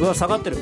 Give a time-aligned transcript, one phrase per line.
[0.00, 0.56] うわ下がってる。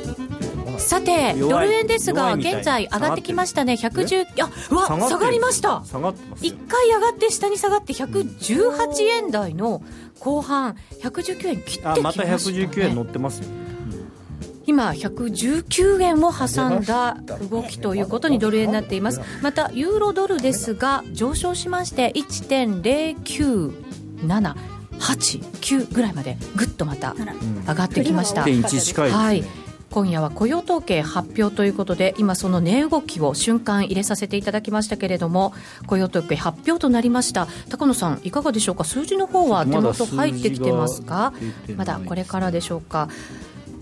[0.78, 3.74] さてドル円ですが現在上がってきましたね。
[3.74, 5.82] 110あうわ下がりました。
[5.84, 9.82] 下がってます1回上がって下に下がって118円台の
[10.20, 13.48] 後半119円切ってきました、ね、あまた119円乗ってますよ。
[14.66, 17.16] 今119円を挟んだ
[17.50, 19.20] 動きということにドル円になっています。
[19.42, 22.12] またユーロドルですが上昇しまして
[24.18, 27.14] 1.0978ぐらいまでぐっとまた
[27.66, 29.44] 上がってきました、1.1近い、はい。
[29.88, 35.54] 今夜は雇用統計発表ということで今その値動きを瞬間入れさせていただきましたけれども
[35.86, 37.46] 雇用統計発表となりました。
[37.70, 38.84] 高野さんいかがでしょうか？
[38.84, 41.32] 数字の方は手元入ってきてますか？
[41.76, 43.08] まだこれからでしょうか？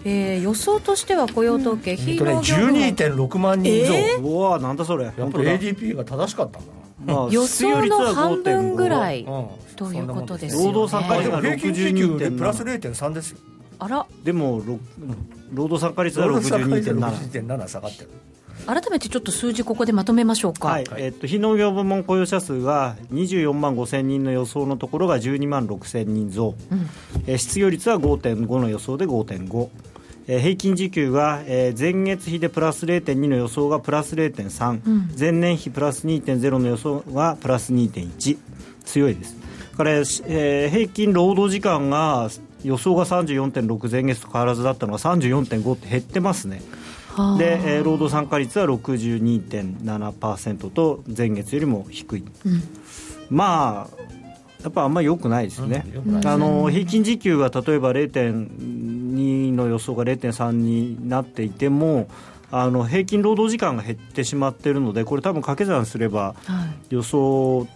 [0.05, 5.07] えー、予想としては雇用統計、うん、非農業12.6万人増、えー、うわなんだそれ。
[5.07, 6.73] やっぱり ADP が正しかったんだ
[7.05, 9.27] まあ、予想の半分ぐらい
[9.77, 13.39] ということですよね、労働参加率が62.7プラス0.3ですよ
[13.79, 14.07] あら。
[14.23, 14.63] でも
[15.53, 18.11] 労働参加率は62.7下がってる。
[18.67, 20.85] 改めてちょっと数字ここでまとめましょうか、はい。
[20.97, 26.89] えっと、非農業部門雇用者数が24万5千人の予想のところが12万6千人増、うん、
[27.27, 29.69] え失業率は5.5の予想で5.5
[30.27, 38.39] えー、平均時給が、えー、前月比でプラス0.2の予想がプラス0.3、うん、前年比プラス2.0の予想がプラス2.1
[38.85, 39.37] 強いです。
[39.77, 42.31] から、えー、平均労働時間が
[42.63, 46.63] 予想が34.6前月と変わらずだったのが34.5って減ってますね。
[47.39, 52.63] で、えー、労働参加率は62.7%と前月よりも低い、うん、
[53.31, 54.14] まあ
[54.65, 62.09] やっぱあんまりよくないですね、うん、あの平均時給が例えば0.2の予想が0.3になっていても
[62.51, 66.35] あの平均労働時間が減ってしまっているのでこれ多分掛け算すれば
[66.89, 67.67] 予想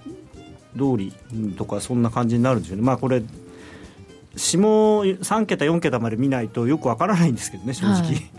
[0.74, 1.12] 通り
[1.56, 3.22] とかそんな感じになるんですよね、まあ、これ
[4.36, 8.30] 下3桁4桁まで見ないとよくわからないんですけどね正直、はい、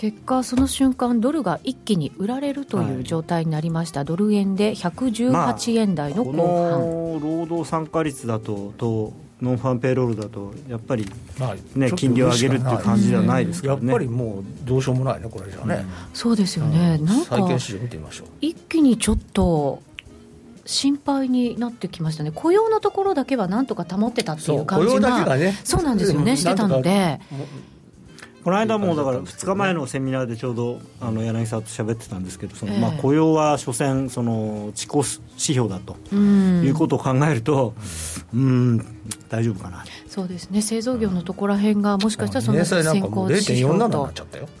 [0.00, 6.78] 結果その瞬間ドルが一気に売られるという状態になりました、はい、ドル円で118円台の後半、まあ、
[7.20, 11.04] 労働参加率だととノンファンペイロールだとやっぱり
[11.74, 17.36] ね、ね金利を上げるっていう感じではないですからね、やっぱりもうどうしようもないねこれじゃね、うん、そうですよね、うん、なんか
[18.40, 19.82] 一気にちょっと
[20.64, 27.20] 心配になってきましたね、雇用のところだけはなんとか保ってたっていう感じが、ね、そうなんですよね、してたので。
[28.44, 37.74] この間もだから2日前のセミナーでちょうどあの柳沢と喋ってたんですけどその、まあ、雇用は所詮その地高指標だということを考えると
[38.32, 38.78] うん
[39.28, 39.84] 大丈夫かな。
[40.08, 40.60] そうですね。
[40.60, 44.10] 製造業のところらへんがもしかしたらその先行指標と。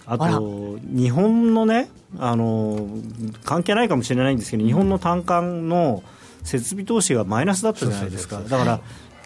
[0.06, 1.88] あと日本のね
[2.18, 2.86] あの
[3.44, 6.02] 関係ないかもしれないんですけど日本の単価の
[6.44, 8.40] 設備投資がマイナスだったじゃないですか。
[8.40, 8.80] だから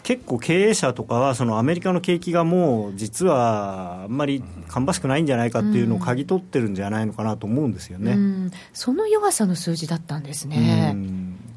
[0.05, 10.95] 結構経営者とかはそのアメリカの景気がもう実はあんまり芳しくないんじゃないかっていうのを嗅ぎ取ってるんじゃないのかなと思うんですよね、うん、その弱さの数字だったんですね。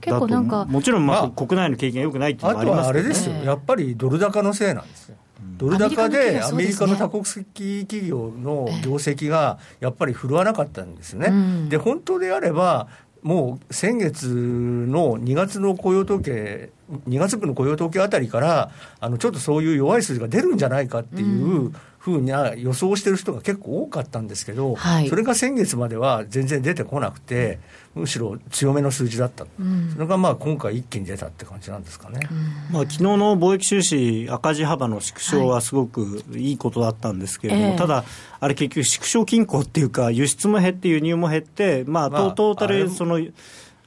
[0.01, 5.17] 結構なんかもちろんまあ国内の景気がよくないっていうのもありますね、あとはあれですよ、やっぱりドル高のせいなんですよ。
[5.59, 11.69] ドル高でアメリカの多国籍企業の業績がやっぱり振るわなかったんですよね。
[11.69, 12.89] で本当であれば
[13.23, 16.71] もう先月の2月の雇用統計、
[17.09, 18.71] 2月分の雇用統計あたりから、
[19.01, 27.59] あのちょっとそういう弱い数字が出るんじゃないかっていうふうな予想してる人が結構多かったんですけど、はい、それが先月までは全然出てこなくて、
[27.95, 32.75] むしろ強めの数字だった、うん、それがまあ今回、一気に出たって感じなんですかね、うん。
[32.75, 38.05] まあ昨日の貿易収支、赤字幅の縮小はすごくいいことだったんですけれども、はい、ただ、
[38.41, 43.21] あれ、結局、縮小均衡っていうか、輸出も減って、輸入も減って、まあ、トータル、その、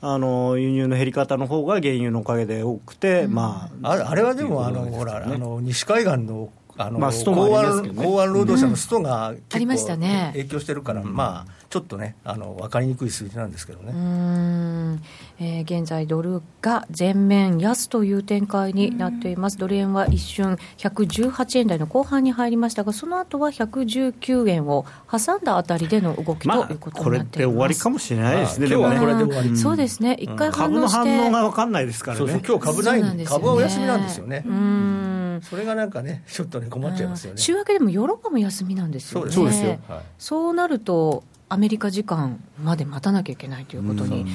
[0.04, 9.98] あの輸入の減り方の方が原油のおかげで多くて、うん、まあ、あれはでも、あのほら、あの西海岸のあの、まあ、港湾、ね、港湾労働者のストが結構
[10.34, 13.94] 影響してるから、まあ、ちょっとね、あの分かりにくい数字なんですけどね。
[13.94, 15.02] うん。
[15.40, 34.44] えー、現在、ドルが全面安という展開になっています、ドル円は一瞬、118円台の後半に入りましたが、その後は119円を挟んだあたりでの動きということになっています、まあ、これで終わりかもしれないですね、今日はこれで終わり、そうですね、一回反応して、株の反応が分かんないですからね、そうそう今日株ない、ね、株はお休みなんですよね。
[34.46, 35.02] うん。
[35.42, 37.38] それがなんかね、ちょっとね、困っちゃいますよね。
[37.42, 39.32] 週明けでもヨーロッパも休みなんですよね。
[39.32, 39.80] そうですよ。
[39.88, 44.26] はい、そうなると、アメリカ時間まで待たなきゃいけないということに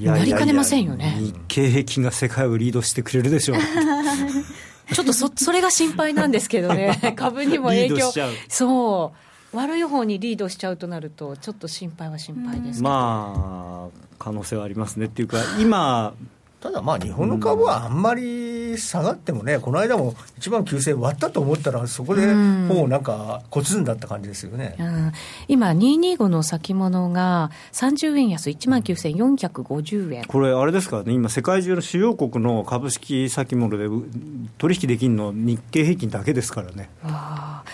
[0.00, 1.18] なりかねませんよね。
[1.18, 3.58] 日経平均が世界をリードしてくれるでしょう。
[4.94, 8.10] ちょっとそそれが心配なんですけどね、 株にも影響、
[8.48, 9.12] そ
[9.52, 16.14] う、悪い方にリードしちゃうとなると、ちょっと心配は心配ですまあ、可能性はありますねっていうか、今、
[16.62, 25.12] ただまあ、日本の株はあんまりり下がってもね、この間も1万9000割ったと思ったら、そこでもうなんか、こつんだった感じですよね、うん、
[25.48, 30.24] 今、225の先物が30円安、1万9450円。
[30.24, 33.86] これ、あれですからね、今、世界中の主要国の株式先物で
[34.58, 36.90] 取引できるの、日経平均だけですからね。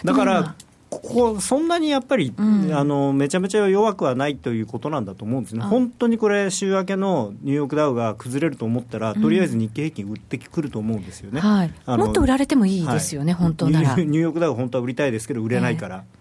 [0.04, 0.54] だから
[0.90, 13.96] ここ、そんなにやっぱり、うん、あのめちゃめちゃ弱くはないということなんだと思うんですね、本当にこれ、週明けのニューヨークダウが崩れると思ったら、とりあえず日経平均売ってくると思うんですよね、はい、もっと売られてもいいですよね、はい、本当なら。
[13.96, 15.96] ニューヨークダウ、本当は売りたいですけど、売れないから。
[15.96, 16.18] えー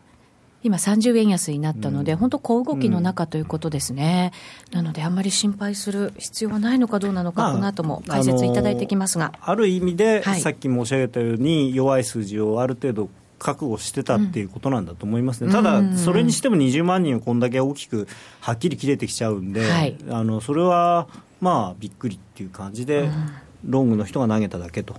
[0.63, 4.31] 今、30円安になったので、うん、本当、小動きの中ということですね、
[4.71, 13.09] うん、なので、あんまり心配する必要はないのかどうなのか、まあ、この後も解説いただいてきますが、ある意味で、はい、さっき申し上げたように、弱い数字をある程度
[13.39, 18.07] 覚悟してたっていうことなんだと思いますね、ただ、それにしても20万人をこんだけ大きく
[18.39, 21.07] はっきり切れてきちゃうんで、はい、あのそれは
[21.39, 23.10] まあびっくりっていう感じで、
[23.63, 24.95] ロングの人が投げただけと。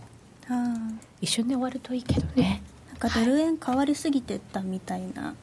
[1.20, 2.62] 一瞬で終わるといいけどね。
[2.88, 5.34] なんかドル円変わりすぎてたみたいな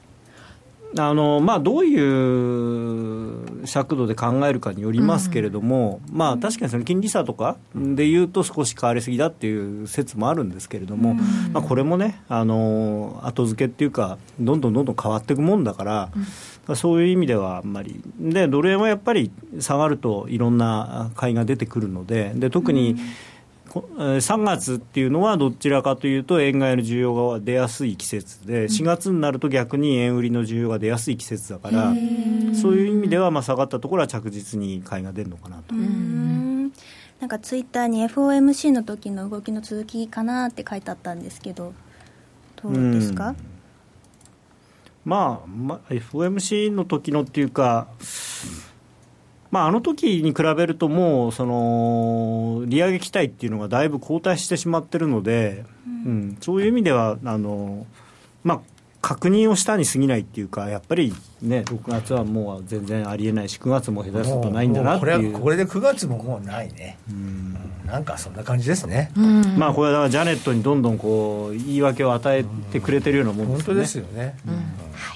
[0.97, 11.17] あのまあ、どういう尺度で考えるかによりますけれども、うん、まあ、確かにその金利差とかでいうと少し変わりすぎだっていう説もあるんですけれども、うん、
[11.51, 16.11] まあ、これもねあの後付けっていうかどんどんどんどん変わっていくもんだから、
[16.67, 18.01] うん、そういう意味ではあんまり。
[18.19, 22.95] でドル円はやっぱり下がるといろんな買いが出てくるのでで特に、
[23.75, 31.93] 3月っていうのはどちらかというと円買いの需要が出やすい季節で4月になると逆に円売りの需要が出やすい季節だから
[32.53, 35.75] そういう意味ではまあ下がったところは着実に買いが出るのかなと。
[35.75, 41.73] なんかツイッターに FOMC の時の動きの続きかなって書いてあったんですけど
[42.61, 43.35] どうですか？
[45.05, 47.87] まあ、まあ、FOMC の時のっていうか
[49.51, 57.85] まあ、あの時に比べると、もうその利上げ期待っていうのがだいぶ後退してしまってるので、うん、うん、そういう意味ではあの、
[58.43, 58.59] まあ、
[59.01, 65.33] 確認をしたに過ぎないっていうか、やっぱりね、6月はもう全然ありえないし、9月も下手するとないんだなっていう。
[65.33, 67.55] これこれで9月ももうないね、うん、
[67.85, 69.11] なんかそんな感じですね、
[69.57, 73.63] まあ、これはだからジャネットにどんどんこう言い訳を与えてくれてるようなもんですね。
[73.63, 74.53] 本当ですよね、うん。
[74.55, 74.59] は
[75.13, 75.14] い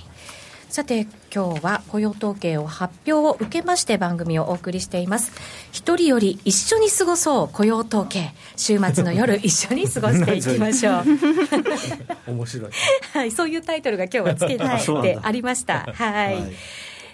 [0.80, 5.34] さて今日は雇用統計を発表を受けまして番組をお送りしています。
[5.74, 8.32] 一人より一緒に過ごそう雇用統計。
[8.56, 12.32] 週末の夜 一緒に過ごしていきましょう。
[12.32, 12.72] 面白い、
[13.12, 15.86] はい、そういうタイトルが今日はつけてありました。
[15.94, 16.54] はい、はい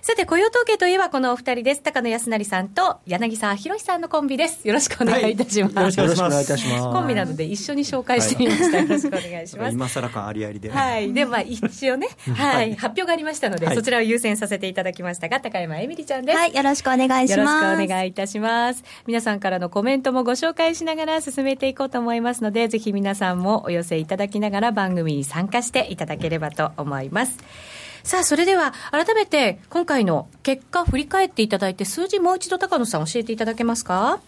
[0.05, 1.81] さて、雇用統計といえばこのお二人です。
[1.81, 4.67] 高野康成さんと柳沢博さんのコンビです。
[4.67, 5.75] よろしくお願いいたします。
[5.75, 6.83] はい、よろしくお願いいたします。
[6.83, 8.77] コンビなので一緒に紹介してみました。
[8.77, 9.73] はい、よろしくお願いします。
[9.73, 10.69] 今更感ありありで。
[10.69, 11.11] はい。
[11.11, 16.37] で、まあ一応ね、はい、発表がありましたので、そちらを優先させていただきましたが、高山えみりちゃんです。
[16.37, 17.39] はい、よろしくお願いします。
[17.39, 18.83] よろしくお願いいたします。
[19.07, 27.39] 皆さんからのコメントもご紹介しながら進めていこうと思いますので、ぜひ皆さんもお寄せいただきながら番組に参加していただければと思います。
[28.05, 34.21] さあ、それでは改めて今回の結果振り返っていただいて、数字もう一度高野さん教えていただけますか？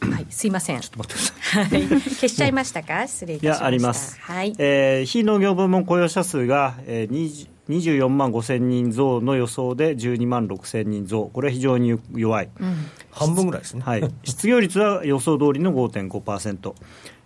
[0.00, 0.80] はい、すいません。
[0.80, 1.64] ちょっと待ってください。
[1.64, 3.06] はい、消しちゃいましたか？
[3.06, 3.60] 失礼いたしました。
[3.60, 4.18] いや、あります。
[4.20, 4.52] はい。
[4.58, 12.76] えー、非農業部門雇用者数が、えー、24万5千人増の予想で12万6千人増、これは非常に弱い、うん、
[13.12, 16.74] 半分ぐらいですね、はい、失業率は予想通りの5.5%、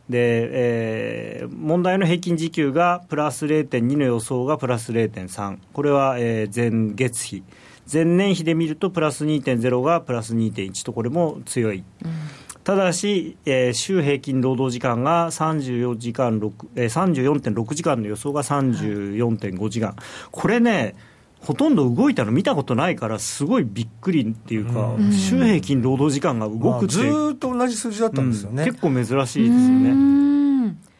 [0.08, 7.42] で、えー、問題の平均時給がプラス0.2の予想がプラス0.3、これは、えー、前月比、
[7.90, 11.84] 前年比で見るとプラス2.0がプラス2.1と、これも強い。
[12.04, 12.12] うん。
[12.64, 19.96] ただし、えー、週平均労働時間が34時間6、えー、34.6時間の予想が34.5時間、
[20.30, 20.94] これね、
[21.44, 30.14] ほとんど動いたの見たことないから、すごいびっくりっていうか、週平均労働時間が動くって、ずっと同じ数字だったんですよね、うん、結構珍しいですよね。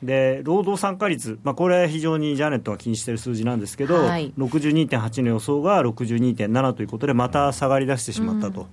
[0.02, 8.66] で労働参加率、まあ、これ、非常にジャネットが気にしている数字なんですけど、はい、62.8の予想が62.7ということで、また下がり出してしまったと。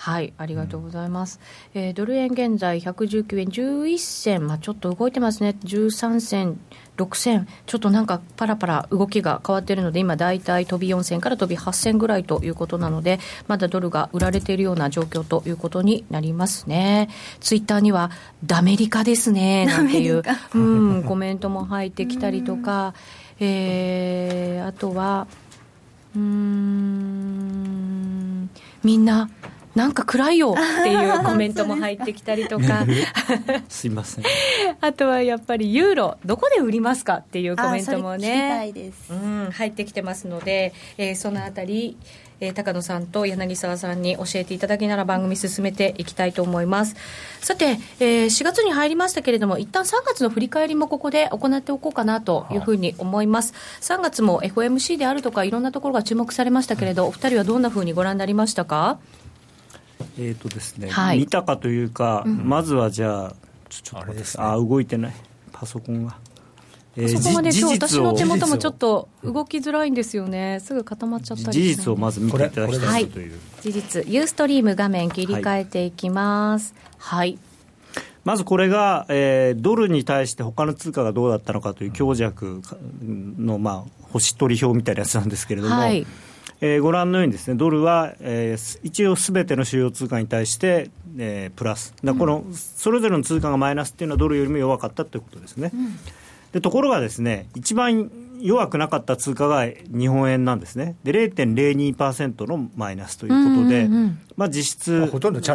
[0.00, 1.38] はいありがとうございます、
[1.74, 5.56] うん、えー、ドル円現在119円11銭、まあ、ちょっと動いてますね。
[5.62, 6.58] 13銭
[6.96, 7.46] 6銭。
[7.66, 17.10] ちょっとなんかパラパラ動きが変わっているので今大体飛び4銭から飛び8銭ぐらいということなのでまだドルが売られているような状況ということになりますね。
[17.40, 18.10] ツイッターには
[18.46, 20.22] ダメリカですねなんていう、
[20.54, 22.94] うん、 コメントも入ってきたりとか、
[23.38, 25.26] えー、あとは
[26.16, 27.10] うん
[28.82, 29.28] みんな
[29.74, 32.84] なんか暗いよっていうコメントも入ってきたりとか。
[33.68, 34.24] すいません。
[34.80, 38.72] あとはやっぱりユーロどこで売りますかっていうコメントもね。
[39.10, 41.96] うん、入ってきてますので、えー、そのあたり
[42.40, 46.96] えー、高野さんと柳沢さんに教えていただきながら番組進めていきたいと思います。
[47.40, 53.54] さて、えー、4月に入りましたけれども一旦3月の振り返りもここで行っておこうかなというふうに思います。
[53.82, 58.98] 3月も FOMC であるとかいろんなところが注目されましたけれどお二人はどんなふうにご覧になりましたか？
[60.18, 63.34] えーとですね、はい、見たかというか、うん、まずはじゃあ
[63.68, 65.12] ちょっと待ってあ、ね、動いてない？
[65.52, 66.16] パソコンが。
[66.96, 73.06] えー、そこまで今日私の手元もちょっと動きづらいんですよね、すぐ固まっちゃったり事実をまず見ていただきたい。
[73.06, 73.28] とい。
[73.28, 76.74] う、事実、ユーストリーム画面切り替えていきます。
[76.98, 77.38] はい、はい
[78.22, 82.60] まずこれが、えー、ドルに対して他の通貨がどうだったのかという強弱
[83.02, 86.06] の、まあ、星取り表みたいなやつなんですけれども、はい、
[86.60, 91.94] えー、ご覧のようにですねドルは、えー、一応すべての主要通貨に対して、えー、プラス。
[92.04, 95.70] だこの、それぞれの通貨がマイナスっていうのはドルよりも弱かったということですね。
[95.72, 95.96] うん。
[96.52, 105.06] でところがですね、一番弱くなかった通貨が日本円なんですね、で0.02%のマイナスということで、うんうんうん、まあ、実質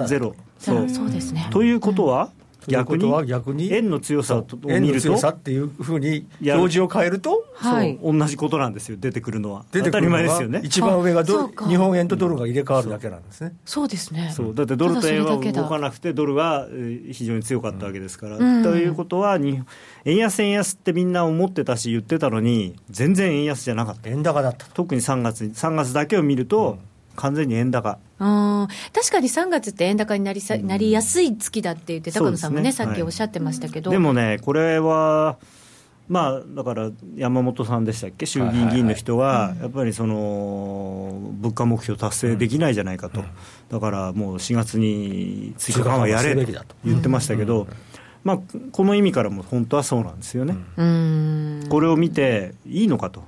[0.08, 0.36] ゼロ。
[0.60, 0.90] そう。
[0.90, 1.48] そうですね。
[1.52, 2.32] ということは、
[2.68, 3.26] 逆に？
[3.28, 3.74] 逆に？
[3.74, 9.66] 円の強さを見ると、強さっていうふうに表示を変えると、はい、同じことなんですよ、出てくるのは。
[9.72, 10.62] 出てくる当たり前ですよね。
[10.64, 13.54] 一番上がドル日本円とドルが入れ替わるだけなんですね。
[13.66, 14.32] そうですね。
[14.36, 16.68] そうだってドルと円は動かなくて、ドルは
[17.12, 18.38] 非常に強かったわけですから。
[18.38, 19.62] うん、ということはに、
[20.06, 24.10] 円安、円安ってみんな思ってたし、言ってたのに、全然円安じゃなかった。
[24.10, 24.66] 円高だった。
[24.74, 27.98] 特に3月、3月だけを見ると、うん完全に円高。
[28.20, 35.38] あ確かに3月って円高になりさ、なりやすい月だって言って、高野さんもね、ねさっきおっしゃってましたけど、はい、でもね、これは、
[36.08, 43.24] まあ、だから山本さんでしたっけ、衆議院議員の人は、やっぱりその物価目標達成できないじゃないかと、
[43.70, 46.52] だからもう4月に追加緩和やれと
[46.86, 47.68] 言ってましたけど、
[48.24, 48.40] まあ、
[48.72, 50.56] この意味からも本当はそうなんですよね。
[51.70, 53.24] これを見ていいのかと。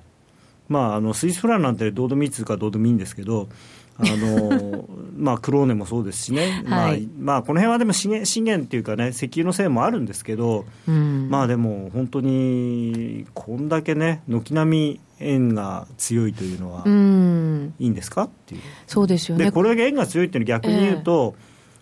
[0.70, 3.48] まあ、あのスイスフランなんてどうでもいい通貨どうでもいいんですけど、
[4.00, 4.86] あの
[5.18, 18.24] まあ、クローネもそうですしね、はい、まあまあ、この辺はでも資源資源っていうかね、石油のせいもあるんですけど、うん、まあでも本当に、こんだけね、軒並み円が強いというのは、いいんですか？
[18.24, 18.62] っていう。
[18.86, 19.46] そうですよね。
[19.46, 21.36] でこれだけ円が強いっていうのは逆に言うと、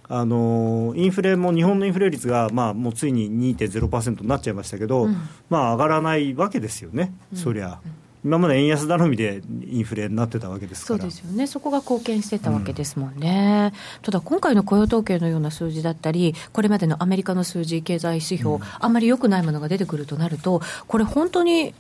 [0.10, 5.18] えー、あのインフレも日本のインフレ率が、まあ、もうついに2.0%になっちゃいましたけど、うん、
[5.50, 7.80] まあ、上がらないわけですよね、うん、そりゃ。
[7.86, 11.00] うん今まで円安頼みでインフレになってたわけですから。
[11.00, 21.76] そうですよね、そこが貢献してたわけですもんね、うん、ただ今回の雇用統計のような数字だったり、これまでのアメリカの数字、経済指標、うん、あんまり良くないものが出てくるとなると、これ、本当に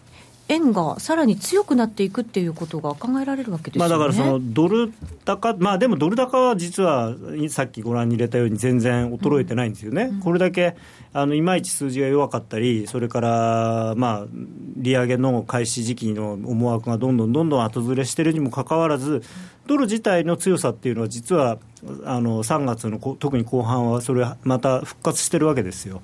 [0.47, 4.93] 円がさらに強くなっていくっていうことが考えられるわけですよね、まあ、だからそのドル
[5.25, 7.15] 高、まあ、でもドル高は実は
[7.49, 10.75] さっきご覧に入れたように全然衰えてないんですよね、うん、これだけ
[11.17, 14.27] あのいまいち数字が弱かったり、それから、まあ、
[14.75, 19.23] 利上げの開始時期の思惑がどんどんどんどん後ずれしているにもかかわらず、
[19.65, 21.57] ドル自体の強さっていうのは、実は
[22.03, 26.01] あの3月の特に後半は、それまた復活してるわけですよ。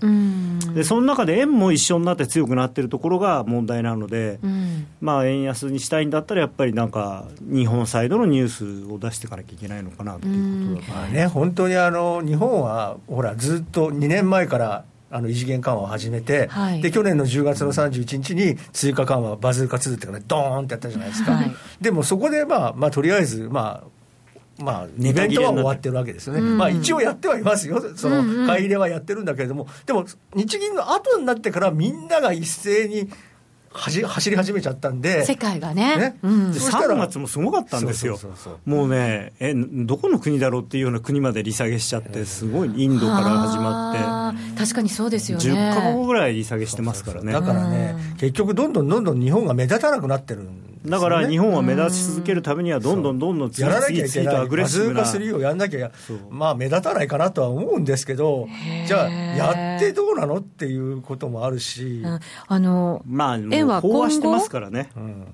[0.74, 4.39] で、その中で円も一緒になって強くなってるところが問題なので、
[5.01, 8.48] まあ、円安にしたいんだったら、やっぱりなんか、日本サイドのニュー
[8.88, 23.84] スを出していかなきゃいけないのかなということだまあね、本当にあの日本は、ほら、ずっと2年前からあの異次元緩和を始めて、はい、で去年の10月の31日に追加緩和、バズーカ2っていうかね、ドーンってやったじゃないですか、はい、でもそこで、まあまあ、とりあえず、ま
[24.60, 33.10] あ、まあ、イベントは終わってるわけですよね、うん、まあ、一応やってはいますよ、その買い入れはやってるんだけれども、でも日銀の後になってから、みんなが一斉に
[33.73, 36.17] 走走り始めちゃったんで、世界がね、ね。
[36.23, 38.19] うん、3月もすごかったんですよ、
[38.65, 45.43] もうねえ、どこの国だろうっていうような国まで利下げしちゃって、すごいインドから始まって、確かにそうですよね。
[45.43, 47.31] 10か国ぐらい利下げしてますからね。
[47.31, 55.01] だからね、結局、どんどんどんどん日本が目立たなくなってるんだから日本は目立ち続けるためには、どんどんどんどん次々とアグレッシブな。
[55.01, 55.91] バズーカ3をやらなきゃ、
[56.29, 58.47] まあ目立たないかなとは思うんですけど、
[58.88, 62.03] じゃあ、やってどうなのっていうこともあるし。
[62.47, 64.89] あの、まあ、円は飽和してますからね。
[64.95, 65.27] うん。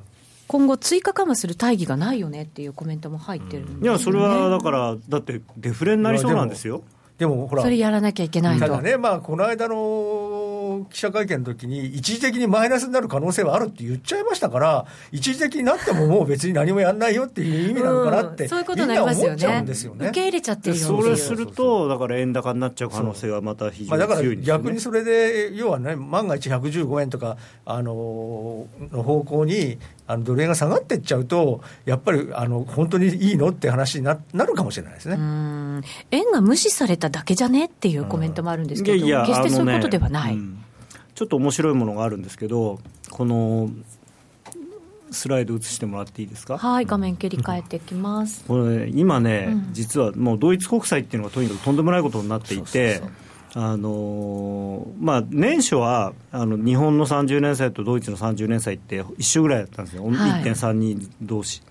[0.47, 3.71] 今後、追加緩和する大義がないよねっていうコメントも入ってる、ね。
[3.79, 6.83] うん、いや、それはだから、だってデフレになりそうなんですよ。
[7.17, 9.75] でもほら、それやらなきゃいけないただね、まあ、この間の
[10.79, 20.07] の記者会見の時に、一時的にマイナスになる可能性はあるって言っちゃいましたから、一時的になってももう別に何もやんないよっていう意味なのかなって、うん、そういうことになりますよね。
[20.07, 35.15] 受け入れちゃってるよそれすると、だから円高になっちゃう可能性はまた非常に強い、ね、まあ、だから逆にそれで、要はね、万が一115円とか、あのの方向に、あのドル円が下がっていっちゃうと、やっぱりあの本当にいいのって話にななるかもしれないですね。
[36.11, 40.63] 円が無視されただけじゃねっていうコメントもあるんですけど、いやいや決してそういうことではない、ねうん、
[41.17, 42.77] ちょっと面白いものがあるんですけど、
[43.09, 43.71] この
[45.09, 46.59] スライド映してもらっていいですか？
[46.59, 48.45] はい、画面切り替えてきます。
[48.47, 52.63] これ、今ね、うん、実はもうドイツ国債っていうのがとにかくとんでもないことになっていて。
[52.63, 53.11] そうそうそう
[53.53, 61.63] あのまあ、年初はあの日本の30年債とドイツの30年債って一緒ぐらいだったんですよ、はい、1.32同士。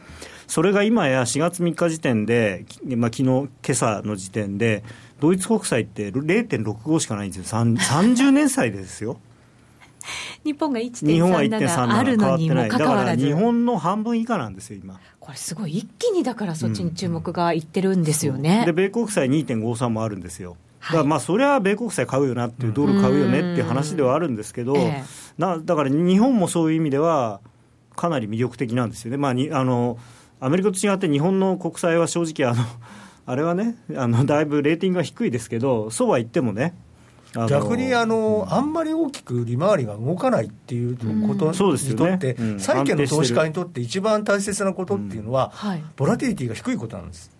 [0.48, 2.64] それが今や4月3日時点で、
[2.96, 4.82] まあ昨日今朝の時点で、
[5.20, 9.20] ドイツ国債って0.65しかないんですよ、30年債ですよ。
[10.44, 15.00] 日本が1.37あるのにもかかわらず日本の半分以下なんですよ、今。
[15.20, 18.60] これすごい、一気にだからそっちに注目がいってるんですよね。
[18.60, 20.56] うん、で、米国債2.53もあるんですよ。
[20.80, 24.76] だからまあそれは米国債買うよなっていう、ドル買うよねっていう話ではあるんですけど、
[25.36, 27.40] なだから日本もそういう意味では、
[27.96, 29.16] かなり魅力的なんですよね。
[29.16, 29.98] まあ、にあの
[30.38, 32.62] アメリカと違って日本の国債は正直あの
[33.24, 36.74] あれはねあのだいぶレーティングが低いですけどそうは言ってもね
[37.48, 45.52] 逆にあの、あんまり大きく利回りが動かないっていうことにとって、債券の投資家にとって一番大切なことっていうのは、
[45.96, 47.30] ボラティリティが低いことなんです。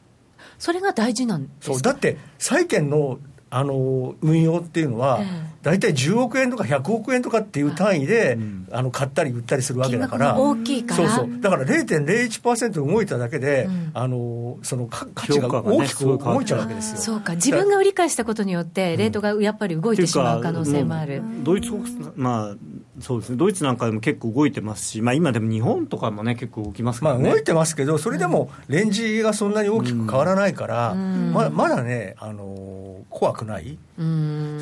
[0.58, 5.20] それが大事なんそうだって債券のあの運用っていうのは、
[5.62, 8.38] 大体10億円とか100億円とかっていう単位で、
[8.70, 11.08] あの買ったり売ったりするわけだから、大きいから。
[11.08, 11.40] そうそう。
[11.40, 16.98] だから0.01%動いただけで、あのその価値が大きく動いちゃうわけですよ。
[16.98, 17.34] そうか。
[17.34, 21.22] 自分が売り買いしたことによって、レートがやっぱり動いてしまう可能性もある。
[21.42, 21.84] ドイツ国
[22.16, 34.02] まあそうですね、ドイツなんかでも結構動いてますし、まあ、今でも日本とかもね、結構動きますから、ね、まあ、動いてますけど、それでもレンジがそんなに大きく変わらないから、ままだね、あの怖くない、そ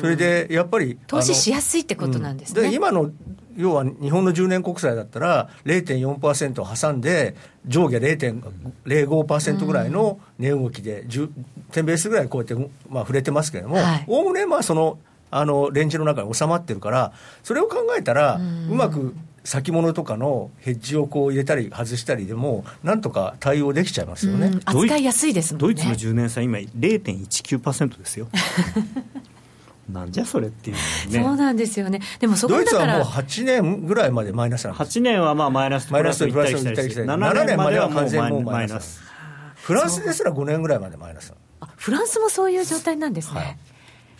[0.07, 2.69] れでやっぱり投資しやすいってことなんですね。
[2.69, 3.11] で今の
[3.57, 11.29] 要は日本の10年国債だったら0.4%を挟んで上下0.05%ぐらいの値動きで10
[11.71, 13.77] 点ベースぐらいこうやって、まあ、触れてますけれども
[14.07, 14.99] おおむねまあその
[15.31, 17.13] あのレンジの中に収まってるから
[17.43, 18.39] それを考えたら
[18.69, 19.15] うまく
[19.45, 24.59] 先物とかのヘッジをこう入れたり外したりでもなんとか対応できちゃいますよね。
[24.65, 25.75] 扱いやすいですもんね。
[25.75, 28.27] ドイツの10年債今0.19%ですよ。
[29.91, 30.75] なんじゃそれっていう、
[31.11, 34.97] ね、そうなんですよね、でもそこドイツはもう8年ぐらいまでマイナスなんです。
[34.99, 38.99] 8年はまあマイナスとプラスプラス行ったりして、7年までは完全もうマイナス。
[39.55, 43.39] フランスですら5年ぐらいまでマイナスあフランスもそういう状態なんですね。
[43.39, 43.57] はい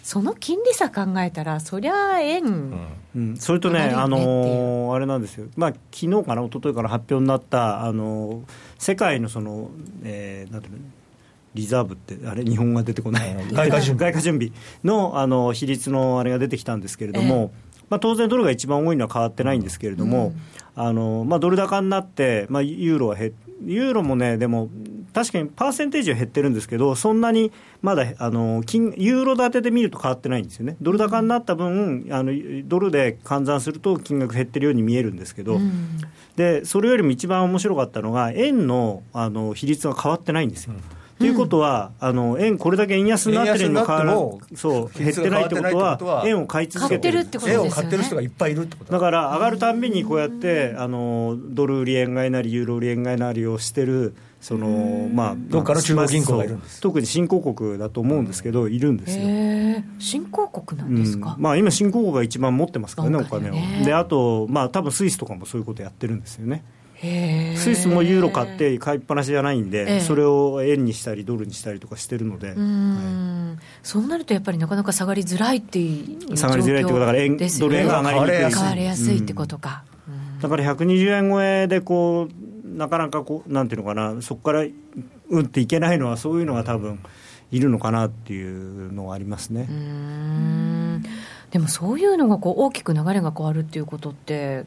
[0.06, 2.78] その金利差考えたら、そりゃ円、
[3.16, 8.44] うん、それとね、あのー、あれなんですよ、まあ昨日かな、一昨日から発表になった、あのー、
[8.78, 9.72] 世界のその、
[10.04, 10.80] えー、なんていうの、
[11.56, 14.12] リザーブって、あれ、日本語が出てこない、外貨準備。
[14.12, 14.52] 外貨準備
[14.84, 20.36] のあの比率のあれが出てきたんですけれども、えー、まあ、当然、ドルが一番多いのは変わってないんですけれども、
[20.78, 23.34] うん、あのまあ、ドル高になって、まあ、ユーロは減
[23.66, 24.70] ユーロもね、でも、
[25.16, 32.34] 確かにパーセンテージは減ってるんですけど、そんなにまだあの金ユーロ建てで見ると変わってないんですよね、ドル高になった分、あの
[32.66, 36.02] ドルで換算すると金額減ってるように見えるんですけど、うん、
[36.36, 40.74] でそれよりも一番面白かったのが、円のあの比率が変わってないんですよ。
[40.74, 40.82] うん。
[41.18, 44.14] ということは、あの円、これだけ円安になってるにも変わら
[44.56, 47.20] そう減ってないってことは、円を買い続けてる。
[47.20, 54.14] ってことですよ、ね、円を買ってる人がいっぱいいるってことだから上がるたんびにこうやってあのドル売り円買いなりユーロ売り円買いなりをしてる
[54.46, 56.80] そのまあ、どっかの中央銀行がいるんです。
[56.80, 59.26] 特に新興国だと思うんですけど、いるんですよ。
[59.98, 63.56] 新興国なんですか、うん、まあ、今、新興国が一番持ってますからね、お金を。
[63.84, 66.64] であと、まあ多分スイスとかもそういうことやってるんですよね。
[67.02, 72.58] スイスもユーロ買って買いっぱなしじゃないんで、それを円にしたりドルにしたりとかしてるので、はい、
[73.82, 82.45] そうなるとやっぱりなかなか下がりづらいっていう下がりづらいってことだから円、ね、ドル円が上がりにくい買われやすいってことか、うん、だから120円超えでこう
[82.76, 87.00] なかなかこうなんていうのかなそこからうんっていけないのはそういうのが多分
[87.52, 89.68] いるのかなっていうのはありますね。
[91.52, 94.66] でもそういうのがこう大きく流れが変わるっていうことって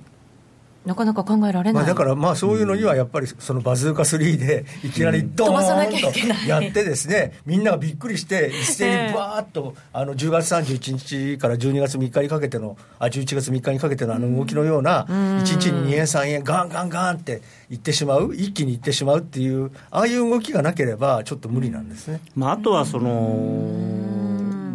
[0.88, 22.20] なかなか考えられない、まあ、だからまあそういうのにはやっぱりそのバズーカ3でいきなりドーンとやってですねみんながびっくりして一斉にバーッとあの10月31日から12月3日にかけてのあ11月3日にかけてのあの動きのような1日に2円3円ガンガンガンっていってしまう一気にいってしまうっていうああいう動きがなければちょっと無理なんですね。
[22.34, 24.08] まあ、あとはその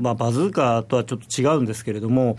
[0.03, 2.35] まあ、バズーカとはちょっと違うんですけれども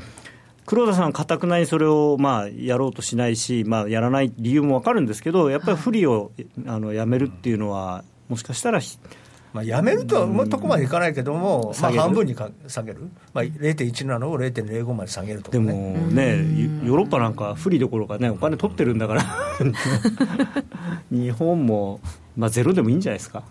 [0.66, 6.33] 黒田さん、かたくなにそれをまあやろうとしないし、まあ、やらない理由も分かるんですけど、やっぱり不利を、
[6.66, 8.81] あのやめるっていうのは、もしかしたら、
[9.53, 16.38] まあ、やめるとはとこまでいかないけども、まあ、半分にか下げる、まあ、0.17を0.05まで下げるとか、ね、でもね、
[16.85, 19.22] ヨーロッパなんか不利どころかね、お金取ってるんだから。
[21.12, 22.00] 日本も、
[22.37, 23.44] まあ、ゼロでもいいんじゃないですか。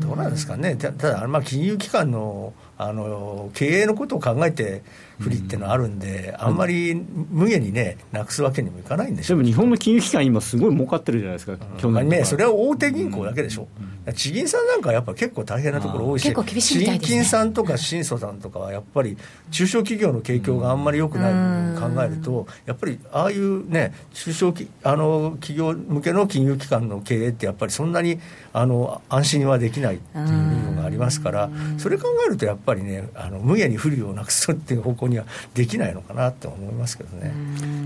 [0.00, 4.82] どうなんですかね、ただ、まあ、金融機関のあの経営のことを考えて
[5.18, 6.94] 不利っていうのはあるんで、あんまり
[7.30, 13.68] 無限にね、なくすわけにもいかないんでしょでも日本の金融機関、今、すごい儲かってるじゃないですか、去年ね、それは大手銀行だけでしょ、
[14.06, 14.10] う。
[14.10, 19.16] ん、地銀さんなんかやっぱ結構大変なところ多いし、結構厳しいみたいです、ね、新金さんとか新祖さんとかは、やっぱり
[19.50, 28.20] 中小企業の景況があんまり良くないと考えると、やっぱりああいうね、中小あの企業向けの金融機関の経営って、やっぱりそんなに
[28.52, 37.32] あの安心はできないっていうのがありますから、それ考えるとやっぱりね、あの無下に不利をなくすっていう方向にはできないのかなって思いますけどね。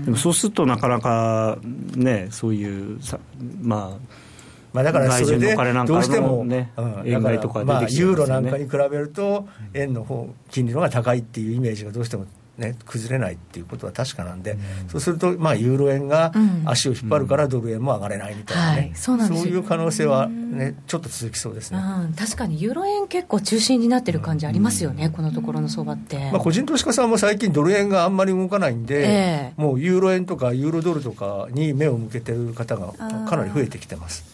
[0.05, 1.57] でもそうするとなかなか
[1.95, 3.19] ねそういうさ
[3.61, 4.29] まあ
[4.71, 12.27] まあ、だからそれでどうしても、ね、うん、円買とか、まあ、ユーロなんかに比べると円の方金利の方が高いっていうイメージがどうしても
[12.59, 16.33] ね、崩れないっていうことは確かなんで、うん、そうすると、まあ、ユーロ円が
[16.65, 34.25] 足を引っ張るからドル円も上がれないみたいなね、そういう可能性は、ね、ちょっと続きそうですね、うん、確かにユーロ円結構中心になってる感じありますよね、このところの相場って、まあ、個人投資家さんも最近、ドル円があんまり動かないんで、えー、もうユーロ円とかユーロドルとかに目を向けてる方がかなり増えてきてます。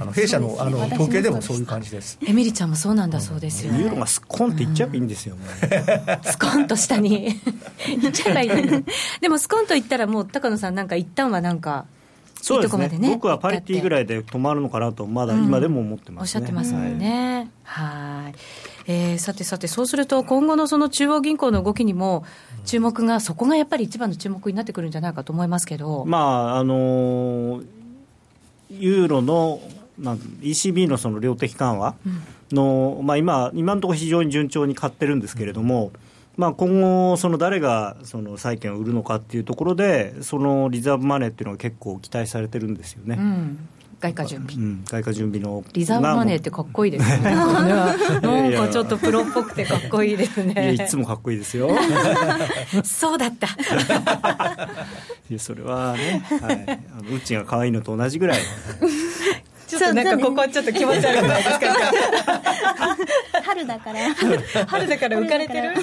[0.00, 2.18] あの弊社の,、あの統計でもそういう感じです。
[2.26, 5.36] エミリちゃんもそうなんだそうですよ、ユーロがスコンっていっちゃえばいいんですよ、
[6.24, 7.40] スコンと下に
[7.88, 8.50] いっちゃえばいい
[9.20, 11.86] でもスコンといったらもう高野さんなんか一旦はなんか
[12.44, 16.14] そうですね、ね、僕はパリティぐらいで止まるのかなとまだ今でも思ってます、ね。
[16.16, 17.50] うん、おっしゃってますもんね。
[17.62, 18.34] はい、
[18.86, 22.26] えー、さてさてそうすると今後のその中央銀行の動きにも
[22.66, 26.04] 注目がそこがやっぱり一番の注目になってくるんじゃないかと思いますけど。
[26.04, 27.64] まああのー、
[28.72, 29.60] ユーロの
[29.98, 31.94] なん ECB のその量的緩和
[32.52, 36.03] の、うん、まあ今、今のところ非常に順調に買ってるんですけれども、うん
[36.36, 43.16] まあ、今後、その誰がその債券を売るのかっていうところで、そのリザーブマネーっていうのが結構期待されてるんですよね。
[43.18, 43.68] うん。
[44.00, 47.18] 外貨準備、うん、外貨準備のリザーブマネーってかっこいいですね。
[47.34, 50.74] なんかちょっとプロっぽくてかっこいいですね。
[50.74, 51.70] いつもかっこいいですよ。
[52.84, 53.46] そうだった。
[55.30, 58.40] いやそれはね、はい、あのうちが可愛いのと同じぐらい
[59.78, 61.66] ちょっとなんかここちょっと気持ち悪くないですか？
[63.44, 63.98] 春だから。
[64.66, 65.74] 春だから浮かれてる？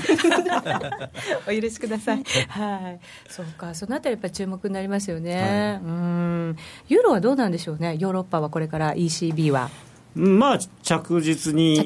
[1.58, 2.24] お許しください。
[2.50, 3.00] はい。
[3.30, 3.74] そうか。
[3.76, 6.58] そのあたりやっぱり注目になりますよね、はい、うん。
[6.88, 7.96] ユーロはどうなんでしょうね？
[8.00, 9.70] ヨーロッパはこれから ECB は
[10.14, 11.78] まあ、着実に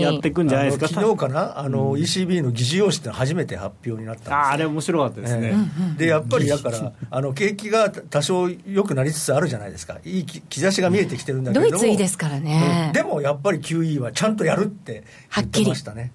[0.00, 0.88] やっていくんじゃないですか。
[0.88, 5.50] 昨日かな、あの、うん、ECB の議事要旨って初めて発表になったんですああれ、面白かったですね。
[5.52, 11.68] えー、でやっぱりだからあの、景気が多少良くなりつつあるじゃないですか、いい兆しが見えてきてるんだけど。
[11.68, 16.12] ドイツいいですからね、うん、でもやっぱり QE はちゃんとやるって言ってましたね。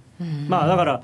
[0.47, 1.04] まあ、だから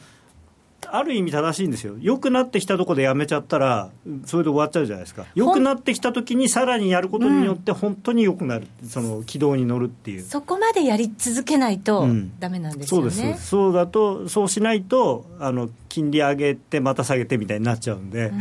[0.92, 3.90] ある意味正しいんですよ、良くなってきたところでやめちゃったら、
[4.26, 10.24] それで終わっちゃうじゃないですか、良くなってきたときに、さらにやることによって、本当に良くなる、うん、その軌道に乗るっていう。
[10.24, 12.08] そこまでやり続けないと
[12.40, 13.48] だめなんですよね、うん、そうです。
[13.48, 18.28] そうだと、そうしないとあの、金利上げて、また下げてみたいになっちゃうんで。
[18.28, 18.40] うん。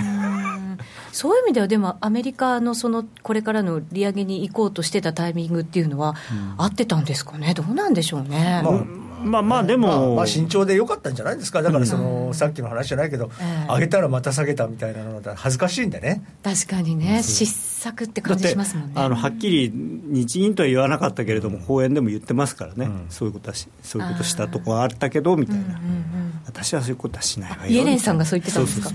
[1.12, 6.14] そういう意味では、でもアメリカのそのこれからの利上げに行こうとしてたタイミングっていうのは、
[6.58, 8.60] 合ってたんですかね、どうなんでしょうね？
[8.62, 8.84] まあ
[9.22, 11.62] まあまあでも、まあ、まあ慎重でよかったんじゃないですか。
[11.62, 13.30] だからその、さっきの話じゃないけど、
[13.68, 16.22] 上げたらまた下げたみたいなのだ恥ずかしいんでね。
[16.42, 18.92] 確かにね、失策って感じしますもんね。
[18.96, 25.80] あのはっきり日銀とは言わなかったけれども、講演でも言ってますからね、そういうことはしそういうことしたとこはあったけどみたいな、
[26.46, 27.72] 私はそういうことはしないわよ。
[27.72, 28.90] イエレンさんがそう言ってたんですか？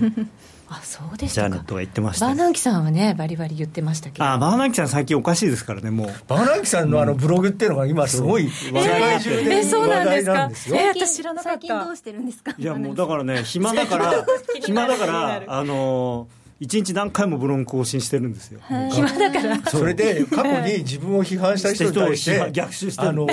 [0.74, 4.24] あそうでしたジャーネットが言ってました、バーナンキさんはねバリバリ言ってましたけど。
[4.24, 6.06] あバーナンキさん最近おかしいですからねもう。
[6.28, 11.60] バーナンキさんのあのブログっていうのが今すごい世界中で話題なんですよ、えー、私知らなかった。
[11.60, 12.54] 最近どうしてるんですか？
[12.56, 14.24] いやもうだからね暇だから
[14.64, 16.28] 暇だからあの
[16.60, 18.60] 一日何回もブログ更新してるんですよ。
[18.92, 19.58] 暇だから。
[19.68, 23.26] それで過去に自分を批判した人に対して逆襲してあの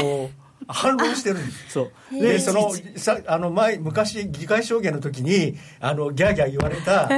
[0.71, 1.69] 反論してるんです。
[1.73, 2.21] そう。
[2.21, 7.10] でそのさあの前昔議会証言の時にあのギャーギャー言われた、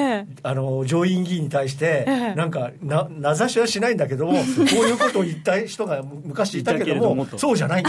[0.43, 7.83] あの上院議員に対して、なんかな名指しはしないんだけどもこういうことを言った人が昔いたけどもそうじゃない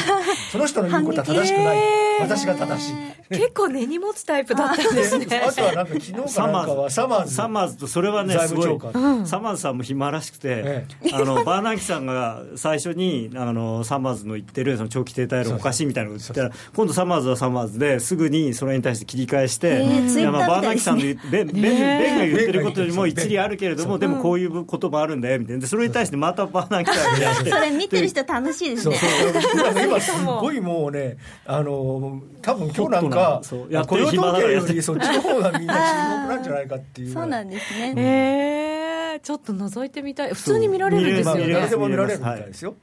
[0.51, 1.79] その人の言うことは正しくない。
[2.21, 2.95] 私が正しい。
[3.33, 5.27] 結構根に持つタイプだったんですね。
[5.47, 7.35] あとはなんか昨日かなんかはサマーズ。
[7.35, 8.65] サマーズとそれはね財すごい。
[8.65, 10.87] 務長官、サマーズさんも暇らしくて、え。
[11.13, 25.61] あのバーナンキさんが最初にあのサマーズの言ってるその長期停滞論おかしいみたいなのを言ったら今度サマーズはサマーズですぐにそれに対して切り返して、えーいやまあバーナンキさんの言う ベンベンベンが言ってることよりも一理あるけれどもでもこういうこともあるんだよみたいな。
[25.61, 33.43] でそれに対してまたバーナンキさんがやって それ見てる人楽しいですそうねそう今すごいもうねあの多分今日なんか
[33.87, 37.13] 雇用統計よりそっちの方がみんな注目なんじゃないかっていう。
[37.13, 37.95] そうなんですね。
[37.97, 40.35] えー、ちょっと覗いてみたい。
[40.35, 42.63] 普通に見られるんですまあよね誰でも見られるみたいです。
[42.63, 42.75] よ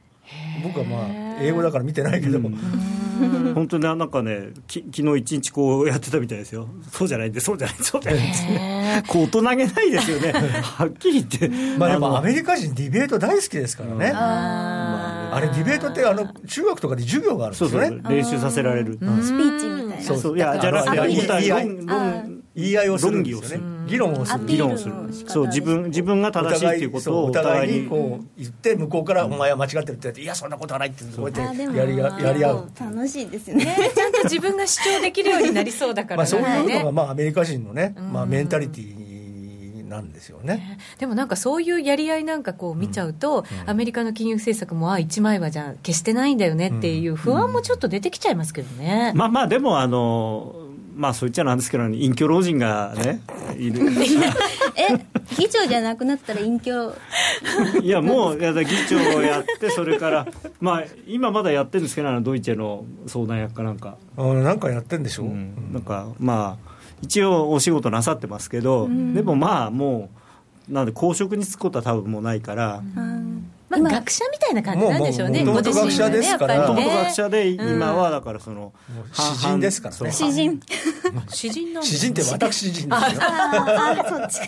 [0.62, 1.08] 僕はまあ
[1.40, 2.38] 英語だから見てないけど。
[2.38, 2.50] も、
[3.54, 6.68] 本当になんかねき昨日一日こうやってたみたいですよ。
[6.90, 9.02] そうじゃないんでそうじゃないそうじゃないんですね。
[9.06, 10.32] こう大人げないですよね。
[10.32, 11.48] はっきり言って。
[11.78, 20.02] まあでものアメリカ人ディベート大好きですからね、ああれディベートってあの中学とかで授業があるんでそうそうすよね練習させられる、スピーチみたいな。
[20.02, 20.36] そうそう。
[20.36, 20.98] いやじゃなくて
[22.54, 23.60] 言い合いをするんですよ論議をする。
[23.60, 24.44] ね議論をする。
[24.46, 24.94] 議論する。
[25.28, 33.64] そう自分自分がお正しいっていうことをおお互いにこう言って向こうから「お前は間違ってる」って言って「いやそんなことはない」ってこうやってやりややり合う楽しいですよね。
[33.64, 40.78] ね、ちゃんと自分が主張できるようになりそうだからまあそういうのねがまあアメリカ人のね、まあ、メンタリティーなんですよね。
[40.98, 50.69] でもなんかそういうやり合いなんかこう見ちゃうと、アメリカの金融政策もあ一枚はじゃあ決してないんだよねっていう不安もちょっと出てきちゃいますけどね、まあまあでもあの
[51.00, 53.22] まあそう言っちゃなんですけど隠居老人がね
[53.56, 53.90] いる。
[54.76, 55.06] え
[55.38, 56.92] 議長じゃなくなったら隠居？
[57.82, 60.26] いやもういやだ議長をやってそれから
[60.60, 65.70] まあ今まだやってるんですけどあのドイツの相談役かなんか、あなんかやってんでしょ、うん。
[65.72, 70.10] なんかまあ一応お仕事なさってますけど、でもまあも
[70.68, 72.82] うなんで公職に就くことは多分もうないから、
[73.70, 76.84] まあ、学者みたいな感じなんでしょうね、元々学者ですからやっぱりね。
[76.84, 78.72] もともと学者で今はだからその、
[79.12, 80.60] 詩人ですからね詩人。
[81.28, 81.72] 詩人。
[81.74, 83.20] なん詩人って私人ですよ。
[83.22, 84.40] ああそっち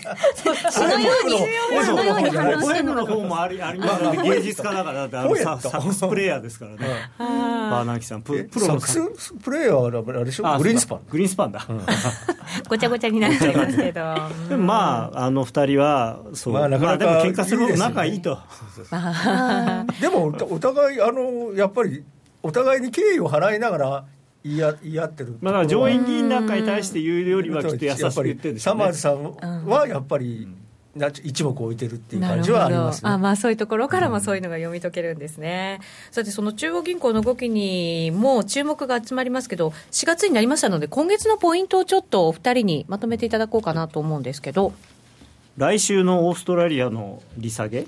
[0.73, 1.37] 詩のように
[1.85, 4.03] 詩のように反応ポエしてるの方もありあります。
[4.03, 6.77] ので芸術家だからだってササックスプレーヤーですからね。
[7.17, 10.47] バーナーキさんプロのサックスプレーヤーはあれでしょ？
[10.47, 11.65] あグリーンスパングリーンスパンだ、
[12.73, 14.15] ごちゃごちゃになっちゃいますけど。
[14.49, 18.37] で もまああの二人はそう、まあ、まあなかなかでも喧嘩するほど仲いいと。
[20.01, 22.03] でもおお互いあのやっぱり
[22.41, 24.05] お互いに敬意を払いながら
[24.43, 28.81] 言い合言い合ってるまあ、だから上院議員なんかに対して言うよりはきっと優しく言ってるんでしょうね。
[28.81, 30.62] サマーズさんはやっぱりな
[31.23, 33.09] 一目置いてるっていう感じはありますね。
[33.09, 35.79] あまあそういうところからもそういうのが読み解けるんですね、
[36.11, 44.73] さてその中央銀行の動きにも注目が集まりますけど4月になりましたので今月のポイントをちょっとお二人にまとめていただこうかなと思うんですけど
[45.55, 47.85] 来週のオーストラリアの利下げ、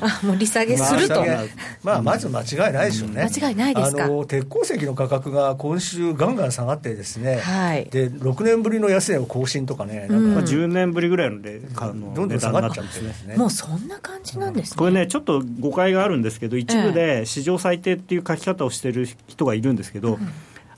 [0.00, 1.24] あもう利下げすると、まあ
[1.84, 4.04] まあ、まず間違いないでしょうね、間違いないですか？
[4.06, 7.84] あの鉄鉱石の価格が今週、ガンガン下がってですね、はい。
[7.84, 13.36] で6年ぶりの安値を更新とかね、なんかまあ、10年ぶりぐらいのであのどんどん値下がっちゃですね。
[13.36, 20.18] もうそんな感じなんですね、これね、ちょっと誤解があるんですけど、一部で史上最低っていう書き方をしてる人がいるんですけど、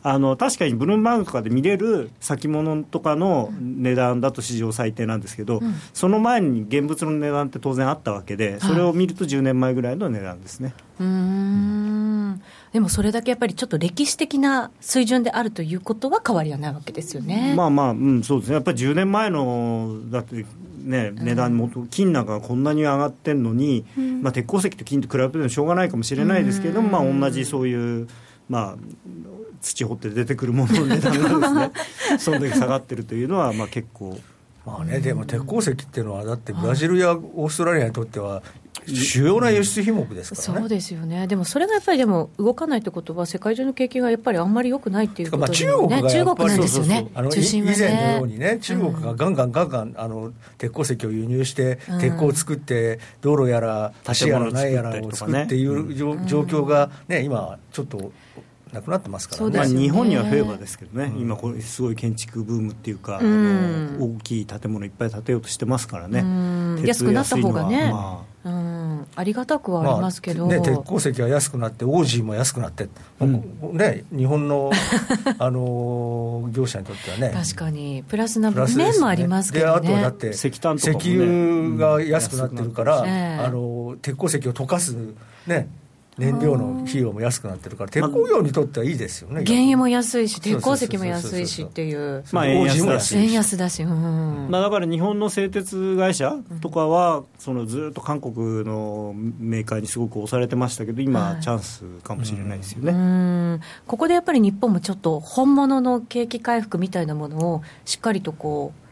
[0.03, 5.61] あの確かにブルームバーグとかで見れる先物とかの値段だと史上最低なんですけど、
[5.93, 10.75] その前に現物の値段って当然あったわけで、それを見ると10年前ぐらいの値段ですね。
[10.99, 12.43] うーん。
[12.73, 17.55] でもそれだけやっぱりちょっと歴史的な水準であるということは変わりはないわけですよね。
[17.57, 20.47] まあまあ、うん、そうですね、やっぱり10年前のだって、
[20.79, 23.85] ね、値段も、金なんかがこんなに上がってんのに、
[24.23, 28.09] まあ、鉄鉱石と金と比べてもしょうがないかもしれないですけど、まあ、同じそういう、
[28.51, 28.77] まあ、
[29.61, 31.73] 土掘って出てくるものの値段がですね、
[32.19, 34.19] そんだけ下がってるというのは、まあ、結構。
[34.71, 38.43] まあね、でも鉄鉱石っていうのは、だってブラジルやオーストラリアにとっては、
[38.87, 40.61] 主要な輸出品目ですからね。
[40.61, 47.11] そうですよね、でもそれがやっぱりでも動かないってことは、世界中の景気がやっぱりあんまり良くないっていうことまあ、中国がやっぱり中国なんですよね。
[47.15, 48.33] あの、中心は以前のようね。
[48.33, 52.01] にね、中国がガンガンガンガンあの鉄鉱石を輸入して、うん。
[52.01, 58.13] 鉄鋼を作って、道路やら橋やら何やらを作っていう状状況が、ね、今、ちょっと
[58.73, 59.57] なくなってますからね。
[59.59, 63.99] まあ、日本にはフェーバーですけどね、今、これ、すごい建築ブームっていうか、あん。
[63.99, 66.21] の大きい建物いっぱい建てようとしてますからね。
[66.21, 67.91] うん、鉄安くなった方がね。
[67.93, 68.31] まあ。
[68.43, 72.89] うん、ありがたくはありますけど、ね、鉄鉱石は安くなって、オージーも安くなって、
[73.21, 74.71] ね、日本の
[75.39, 78.03] あの業者にとってはね、確かに。
[78.09, 80.13] プラスな面もありますけどであとはだねっ。
[80.13, 81.05] て石炭とかもね。
[81.05, 84.97] 石油が安くなってるから、あの鉄鉱石を溶かす、
[85.47, 85.69] ね、
[86.19, 94.49] 燃料の費用も安くなってるから、鉄鋼業にとってはいいですよね、原油も安いし、鉄鉱石も安いしっていう、まあ、円安だし、円安だし、うん。
[94.51, 108.90] まあ、だから日本の製鉄会社とかは、そのずっと韓国のメーカーにすごく押されてましたけど、今、チャンスかもしれないですよね、はい、ここでやっぱり日本もちょっと、本物の景気回復みたいなものをしっかりとこう。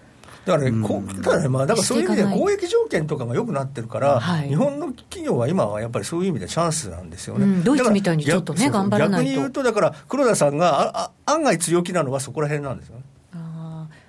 [0.49, 9.27] だからね、こただね、まあ、だからそういう意味で交易条件とかが良くなってるから、はい、日本の企業は今はやっぱりそういう意味でチャンスなんですよね、うん、ドイツみたいにちょっとね、頑張らないと。
[9.27, 13.03] 逆に言うと、だから黒田さんがああ案外強気なのはそこら辺なんですよね。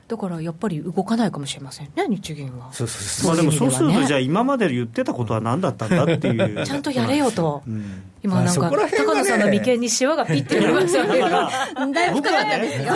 [0.07, 2.73] だからやっぱり動かないかもしれませんね、日銀は。
[2.73, 3.29] そうそうそう。
[3.29, 6.65] まあ、でもそうすると、じゃあ、今まで言ってたことは何だったんだっていう。
[6.65, 12.93] ちゃんとやれよと、うん、今なんか、ね、高野さんの眉間にしわがピッてなりましたけど、だいぶ深かったですよ、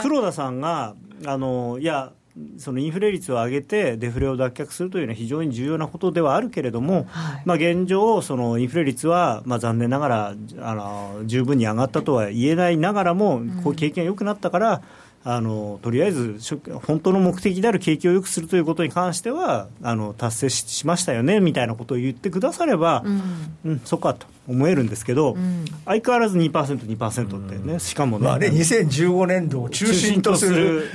[0.00, 2.12] 黒田さんがあのいや
[2.58, 14.82] そのインフレ率を上げてデフレを脱却するというのは非常に重要なことではあるけれども、はい、まあ、現状、そのインフレ率はまあ残念ながらあの十分に上がったとは言えないながらも、こう経験が良くなったから、
[15.24, 16.38] あのとりあえず
[16.86, 23.20] 本当の目的である景気を良くするということに関してはあの達成しましたよねみたいなことを言ってくだされば、うん、
[23.64, 30.88] うん、そっかと思えるんですけど、うん、相変わらず 2%, 2%ってね、しかもね,、まあね、2015年度を中心とする。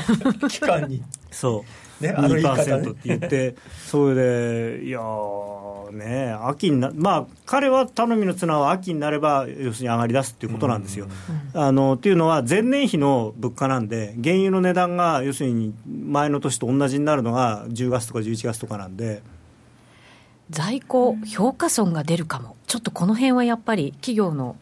[0.48, 1.02] 期間に。
[1.30, 3.56] そうね、あの2%って言って、
[3.86, 5.00] それで、いや
[5.92, 11.08] ね、秋にな、まあ、彼は頼みの綱は秋になれば、要するに上がり出すっていうことなんですよ。
[11.54, 19.22] あのっていうのは、前年比の物価なんで、原油の値段が要するに前の年と同じになるのが10月とか11月とかなんで。
[20.50, 24.56] 在庫評価損が出るかも、ちょっとこの辺はやっぱり企業の、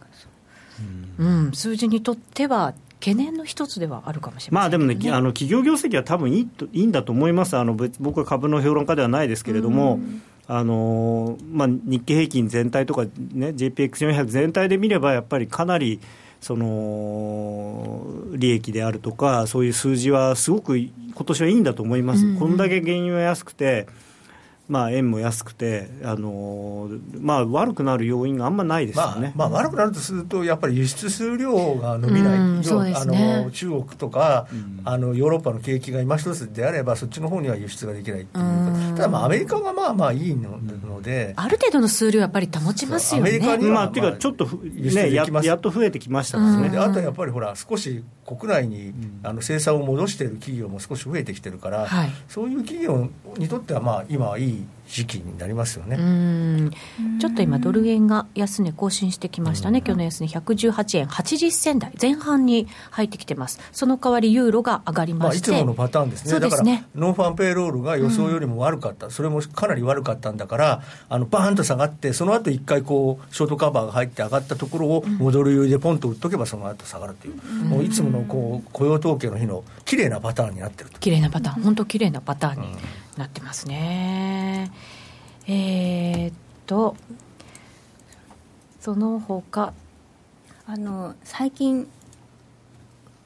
[1.19, 2.75] うん、うん、数字にとっては
[3.07, 10.01] 懸念の一つではあるかもしれません、ね、まあでもね、あの企業業績は多分いいといいんだと思います、あの僕は株の評論家ではないですけれども、
[10.49, 16.01] あのまあ、日経平均全体とか、ね、JPX400 全体で見れば、やっぱりかなり
[16.41, 20.91] その利益であるとか、そういう数字はすごく今
[21.25, 22.27] 年はいいんだと思います。
[22.27, 23.87] うんうん、こんだけ原油が安くて
[24.69, 26.89] まあ、円も安くて、あの
[27.21, 38.45] まあ、悪くなる要因があんまないですよね、まあ、まあ、悪くなるとすると、やっぱり輸出数量が伸びない、うんね、あの中国とか、うん、あのヨーロッパの景気が今一つであれば、そっちの方には輸出ができないっていう。
[38.45, 40.59] か、ただ、まあ、アメリカがまあまあいいの
[41.01, 43.31] で、ある程度の数量やっぱり保ちますよね。
[43.31, 56.71] アメリカには、まあ、っていうか、ちょっとねや、やっと増えてきましたね、あとやっぱりほら、少し国内に、あの生産を戻している企業も少し増えてきてるから、はい、そういう企業にとっては、まあ、今はいい時期になりますよね。
[57.21, 61.07] ちょっと今、ドル円が安値更新してきましたね、今日の安値118円。
[61.07, 61.93] 80銭台。
[62.01, 66.41] 前半に入ってきてます、その代わりユーロが上がりまして、まあ、いつものパターンですね、すね。
[66.41, 66.63] だから
[66.95, 80.99] ノンファンペイロールが予想よりも悪かった、うん、それもかなり悪かったんだから、あのバーンと下がって、その後一回こうショートカバーが入って上がったところを、戻る余裕でポンと売っとけば、その後下がるという、うん、もういつものこう雇用統計の日の綺麗なパターンになってると。
[80.99, 82.77] 綺麗なパターン、本当綺麗なパターンに
[83.17, 84.71] なってますね。
[85.49, 86.35] えー、っ
[86.67, 86.97] と
[88.81, 89.73] その他。
[90.69, 91.89] あの最近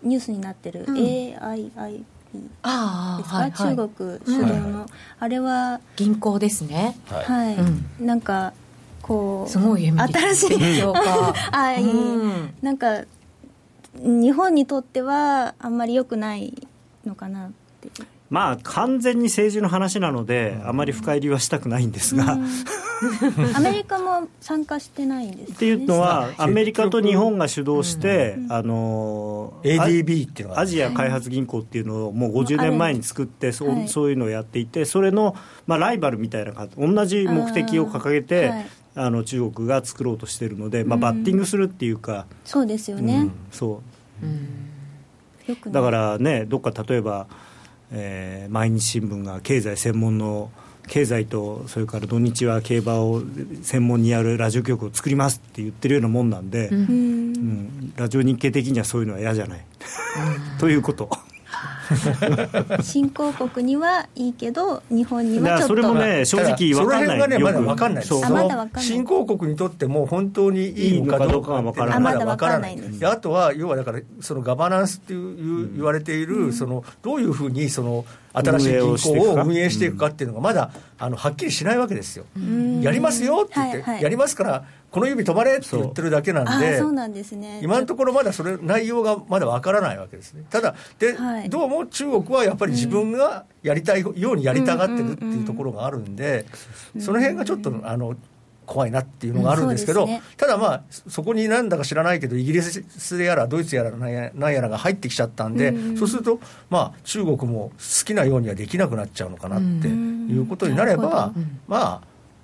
[0.03, 4.87] ニュースになってる AIIB ですか、はいはい、中国主導の、
[5.19, 6.99] あれは銀行ですね。
[7.07, 8.53] はい、うん、なんか
[9.01, 13.05] こうすごい夢新しいあ、 うん、なんか
[13.95, 16.69] 日本にとってはあんまり良くない
[17.07, 17.91] のかなって
[18.31, 22.39] まあ、完全に政治の話なので、あまり深入りはしたくないんですが、
[23.55, 35.35] アメリカも参加してないんです、ね、っていうのは、アメリカと日本が主導して、あの ADB っていうのアジア開発銀行っていうのをもう50年前に作って、そう、そういうのをやっていて、それの、
[35.67, 38.53] まあ、ライバルみたいな感じ、同じ目的を掲げて、
[38.95, 43.83] あの中国が作ろうとしているので、まあ、バッティングするっていうか、そうですよね、うん、そ
[44.23, 47.27] う、うん、だからね、どっか例えば、
[47.93, 50.51] えー、毎日新聞が経済専門の
[50.87, 53.23] 経済とそれから土日は競馬を
[53.63, 59.65] 専門にやるラジオ局を作りますって言ってるようなもんなんで、うん、うん、ラジオ日経的にはそういうのは嫌じゃない、
[60.59, 61.09] ということ。
[62.83, 67.19] 新興国にはいいけど日本にはちょっとそれもね正直分かんない。
[67.19, 68.23] そがねまだ分かんないそう。
[68.79, 72.01] 新興国にとっても本当にいいのかどうかが分からない。
[72.01, 73.07] まだ分からないんです。
[73.07, 82.25] あとは要はだからそのガバナンスっていう言われている、そのどういうふうにその新しい銀行を運営していくかっていうのがまだあのはっきりしないわけですよ。
[82.81, 87.61] やりますよって言って、やりますからこの指止まれって言ってるだけなんで、そうなんですね。
[87.63, 90.45] 今のところまだそれ、内容がまだわからないわけですね。
[90.51, 96.45] ただで、はい、どうも中国はやっぱり自分がやりたいようにやりたがってるっていうところがあるんで、
[96.99, 98.17] その辺がちょっと、あの
[98.71, 106.39] 怖いなっていうのがあるんですけど、うんね、ただまあ、そこになんだか知らないけど、イギリスやらドイツやらなんやらが入ってきちゃったんで、うん、そうすると、
[106.71, 112.01] まあ、中国も好きなようにはできなくなっちゃうのかなっていうことになれば、うん、ま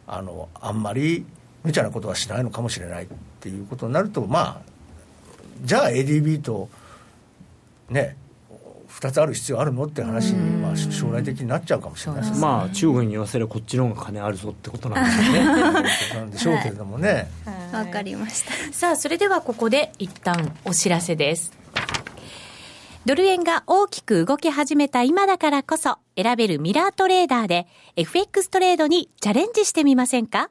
[0.08, 1.24] あ、あのあんまり
[1.66, 3.06] 無茶なことはしないのかもしれないっ
[3.40, 4.70] ていうことになると、まあ、
[5.64, 6.68] じゃあ ADB と
[7.90, 8.16] ね、
[8.88, 15.44] 2つある必要あるのって話に、まあ、将来的になっちゃうかもしれないですね、まあ、中国に言わせればこっちの方が金あるぞってことなんですよね。
[16.14, 17.28] なんでしょうけれどもね。
[17.72, 18.52] わ、はい、かりました。
[18.72, 21.52] さあそれではここで一旦お知らせです。
[23.04, 30.50] ドル円が大きく動き始めた今だからこそ選べるミラートレーダーで FX トレードにチャレンジしてみませんか？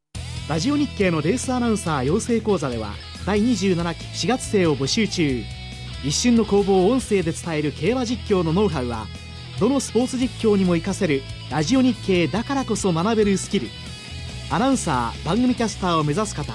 [0.49, 2.93] ラジオ日経のレースアナウンサー養成講座では
[3.25, 5.43] 第27期4月生を募集中。
[6.03, 9.05] 一瞬の攻防を音声で伝える競馬実況のノウハウは
[9.59, 11.21] どのスポーツ実況にも活かせる
[11.51, 13.67] ラジオ日経だからこそ学べるスキル。
[14.49, 16.53] アナウンサー番組キャスターを目指す方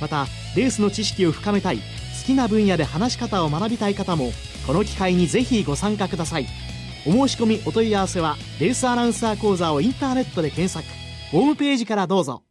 [0.00, 1.82] またレースの知識を深めたい好
[2.26, 4.32] きな分野で話し方を学びたい方も
[4.66, 6.46] この機会にぜひご参加ください。
[7.06, 10.84] お申し込みお問い合わせはレースアナウンサー講座をインターネットで検索。
[11.30, 12.42] ホームページからどうぞ。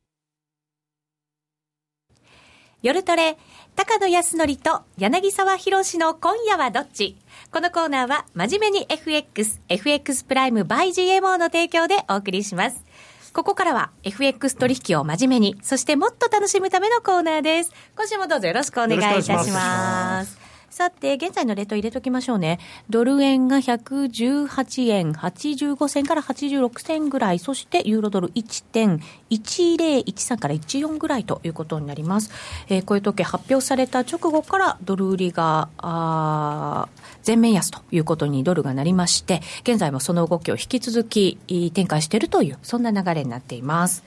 [2.83, 3.39] 夜トレ、
[3.75, 7.17] 高野康則と柳沢博士の今夜はどっち？
[7.51, 12.85] このコーナーは真面目に FX、FX プライム by GMO の提供でお送りします。
[13.33, 17.73] ここからは FX 取引を真面目に、そしてもっと楽しむためのコーナーです。
[17.95, 20.46] 今週もどうぞよろしくお願いいたします。
[20.77, 22.59] さて、現在のレート入れときましょうね。
[22.87, 32.29] ドル円が118円85銭から86銭ぐらい、そしてユーロドル1.1013から14ぐらいということになります。
[32.69, 36.87] えー、こういう時計発表された直後からドル売りが、あ
[37.23, 41.39] 全面安ということにドルがなりまして、現在もその動きを引き続き
[41.73, 44.03] 展開しているという、そんな流れになっています。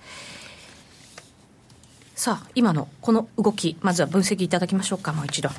[2.14, 5.50] さあ、今のこの動き、まずは分析いただきましょうか、もう一度。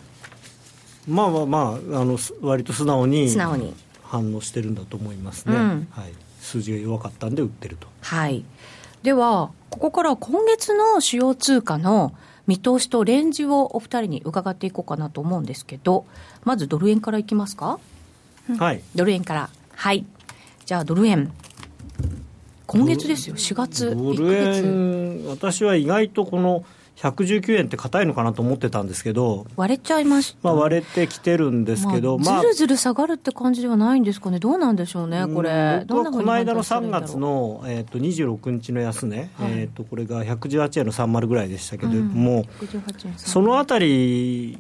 [1.08, 3.74] まあまあまああの割と素直に素直に。
[4.12, 7.88] 反応してるんだと思いますね、うん、はい、数字が弱かったんで売ってると。
[8.02, 8.44] はい。
[9.04, 12.14] では、ここから今月の主要通貨の
[12.46, 16.06] 見通しとレンジをお二人に伺っていこうかなと思うんですけど、
[16.44, 17.80] まずドル円からいきますか、
[18.58, 20.06] はい、ドル円から、はい、
[20.66, 21.32] じゃあドル円、
[22.68, 26.66] 今月ですよ、4月、ドル円、私は意外とこの
[27.02, 44.58] 119円って硬いのかなと思ってたんですけど、割れちゃいました、まあ、割れてきてるんですけど、まあ、ずるずる下がるって感じではないんですかね、どうなんでしょうね、これ、この間の3月の、えー、と26日の安値、はい、えー、とこれが118円の30ぐらいでしたけども、うん、そのあたり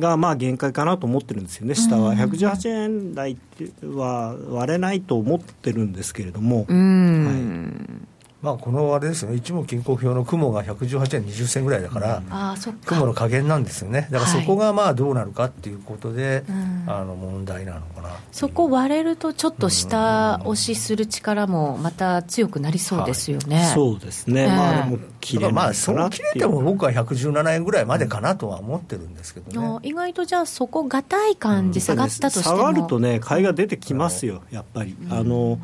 [0.00, 2.14] がまあ限界かなと思ってるんですよね、下は。
[2.14, 3.36] 118円台
[3.84, 6.64] は割れないと思ってるんですけれども。
[6.68, 8.15] はい
[8.46, 16.44] まあ、このあれですよね、一目均衡表の雲が118円20銭ぐらいだから、うん、あ雲の加減なんですよね、だからそこがまあどうなるかっていうことで、
[16.86, 18.10] はい、あの問題なのかな。
[18.30, 23.56] そこ割れると、ちょっと下押しする力もまた強くなりそうですよね。
[23.56, 29.78] はい、そうですね、えー、まあ、でも切れまあ、そう切れても僕は117円ぐらいまでかなとは思ってるんですけどね。
[29.82, 34.96] 意外とじゃあ、そこがたい感じ、下がったとしても、下がるとね、買いが出てきますよ、やっぱり。
[35.10, 35.58] あの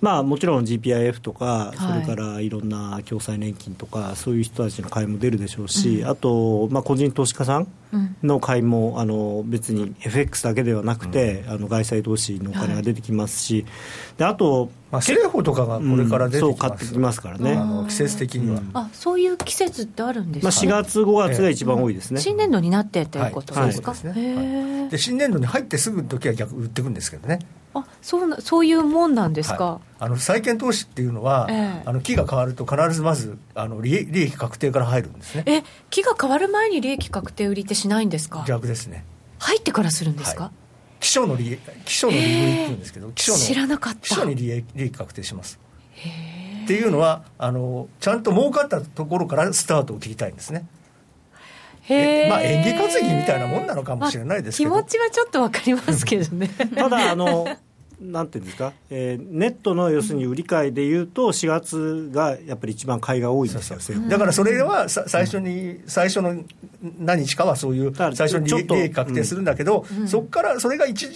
[0.00, 7.68] まあ、もちろん GPIF とか、それからいろんな共済年金とか、そういう人たちの買いも出るでしょうし、うん、あと、まあ、個人投資家さん
[8.22, 13.66] の買いも、あの別に FX だけではなくて、あの外債投資のお金が出てきますし、
[14.18, 24.06] であと、まあ、政府とかがこれから出てきます、うん、そう買ってきますからね、あの季節的には、あそういう季節ってあるんですか、まあ、4月、5月が一番多いですね、新年度になってということですか、はい。
[24.06, 27.40] はい、で新年度に入ってすぐの時は逆売ってくるんですけどね。
[27.74, 35.44] あそうなそういうもんなんですか、はい、あの債券投資っていうのは、えー、あの期が変わると必ずまずあの利利益確定から入るんですね。
[35.46, 38.44] え期が変わる前に利益確定売りってしないんですか？
[38.46, 39.04] 逆ですね。
[39.38, 40.52] 入ってからするんですか、はい、
[41.00, 44.00] 基礎の利基礎の利売りっていうんですけど基礎の知らなかった。
[44.00, 45.60] 基礎に利益利益確定します。
[46.64, 50.66] っていうのはあのちゃんと儲かったところからスタートを切りたいんですね
[52.28, 56.48] まあ演技担ぎみたいなもんなのかもしれないですけど、まあ、気持ちはちょっと分かりますけどね。
[56.76, 57.46] ただあの
[58.00, 66.44] なんていうんですか、えー、ネットの要するに売り買いでいうと、4月がやっぱり一番買いが多いんですよ、だからそれはさ最初に、最初の
[66.98, 71.08] 何日かはそういう、最初に利益確定するんだけど、うん、そこからそれが一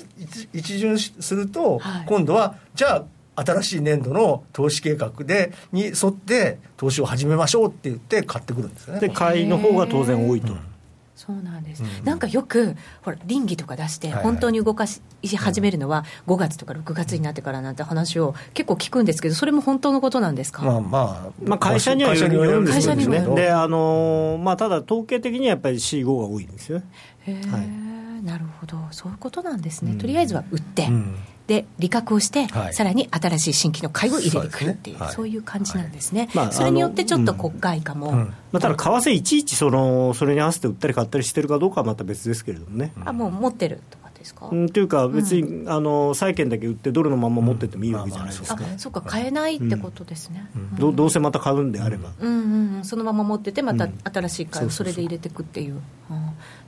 [0.53, 3.05] 一巡すると、はい、今度は、じゃあ、
[3.37, 9.01] 新しい年度の投資計画でに沿って投資を始めましょうって言って買ってくるんですよね。
[9.01, 10.53] で買いの方が当然多いと。
[10.53, 10.73] うん
[11.15, 15.01] そうなんです、うん、なんかよくほら倫理とか出して本当に動かし
[15.37, 23.07] 始めるのは5月とか6月になってからなんて話を結構聞くんですけどそれも本当のことなんですか、まあまあ、まあ、会社にはよるんですよね。
[23.37, 26.85] であの、まあ、ただ統計的にはやっぱり C5 が多いんですよね。
[27.21, 28.79] へえ、はい、なるほど。
[28.91, 31.15] そういうことなんですね、とりあえずは売って、うん
[31.53, 35.05] で利確をして、はい、さらに新しい新規の買いを入れてくるっていう、そう、ね。
[35.05, 38.15] はい、そういう感じなんですね、はい、それによってちょっと国外化も、うん。
[38.15, 42.93] うん、まあ、ただ、為替いちいちそのそれに合わせて売ったり買ったりしてるかどうかはまた別ですけれどもね。
[43.05, 50.49] あもう持ってるとですか、うん、というか、別に、うん、あの債券だけ売って、ドルのまま持っててもいいわけじゃないですか、あそうか、買えないってことですね、
[50.79, 55.81] どどうせまた買うんであれば、うんうんうん、そのまま持ってて、また新しい買いをそれで入れていくっていう。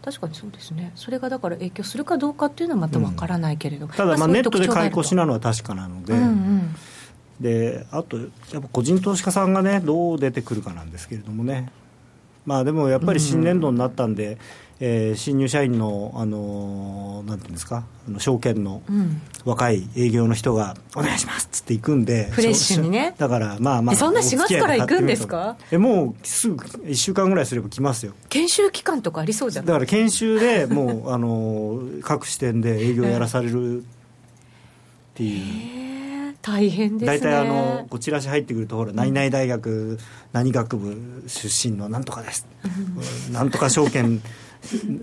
[0.05, 6.75] 確かにそうですね、それがだから影響するかどうかっていうのはまたわからないけれど、ただ、まあ、ネットで買い越しなのは確かなので、うんうん、
[7.41, 8.29] であと、やっ
[8.63, 11.71] ぱ個人投資家さんがね、どう出てくるかなんですけれどもね、
[12.47, 14.39] まあ、でもやっぱり新年度になったんで、うん
[14.81, 18.83] えー、新入社員の、あのー、なんていうんですか、あの証券の
[19.45, 23.15] 若い営業の人が、お願いしますっつって行くんで、フレッシュにね。
[23.17, 25.57] だから、まあまあ、そんな4月から行くんですか？
[25.71, 28.15] えもうすぐ1週間ぐらいすれば来ますよ。
[28.29, 29.69] 研修期間とかありそうじゃない？
[29.69, 33.85] だから研修でもう、あのー、各支店で営業やらされるっ
[35.15, 35.85] ていう。
[36.43, 37.19] 大変ですね。
[37.19, 39.99] 大体あのこちらし入ってくるとほら何々大学
[40.35, 42.47] 何学部出身のなんとかです、
[43.29, 44.21] うん、なんとか証券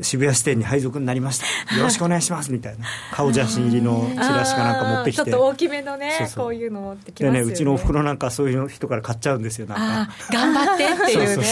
[0.02, 1.46] 渋谷支店に配属になりました。
[1.78, 2.52] よろしくお願いします。
[2.52, 2.86] みたいな。
[3.12, 5.24] 顔写真入りのチラシかなんか持ってきて。
[5.24, 7.42] ちょっと大きめのねこういうの持ってきまね。
[7.42, 9.68] うちのおふくろなんかそういう人から買っちゃうんですよ。
[9.68, 10.14] なんか。
[10.32, 11.46] 頑張ってっていうね。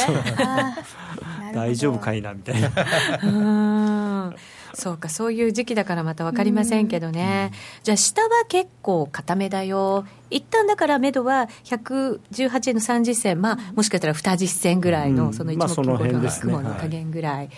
[1.53, 4.34] 大丈夫かいなみたいな。
[4.74, 7.51] そうかそういう時期だからまた分かりませんけどね、
[7.84, 10.05] じゃあ下は結構固めだよ。
[10.30, 13.41] 一旦だから目処は118円の30銭。
[13.41, 17.49] まあもしかしたら2実銭ぐらいの、その一目金衡の雲の加減ぐらい、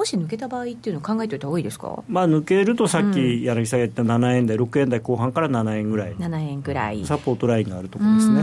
[0.00, 7.04] もし抜けた場合っていうのを考えておいた方がいいですか、まあ、抜けるとさっき柳さんが言った7円台、6円台後半から7円ぐらい、7円ぐらい。
[7.04, 8.42] サポートラインがあるところですね。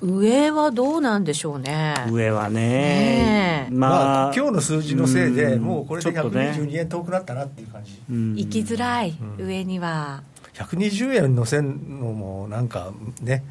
[0.00, 1.94] 上はどうなんでしょうね。
[2.10, 8.00] 上はね、ねまあ、まあ、今日の数字のせいで、もうこれで122円遠くなったなっていう感じ。
[8.08, 10.22] 行きづらい、上には。
[10.54, 13.44] 120円のせんのもなんかね、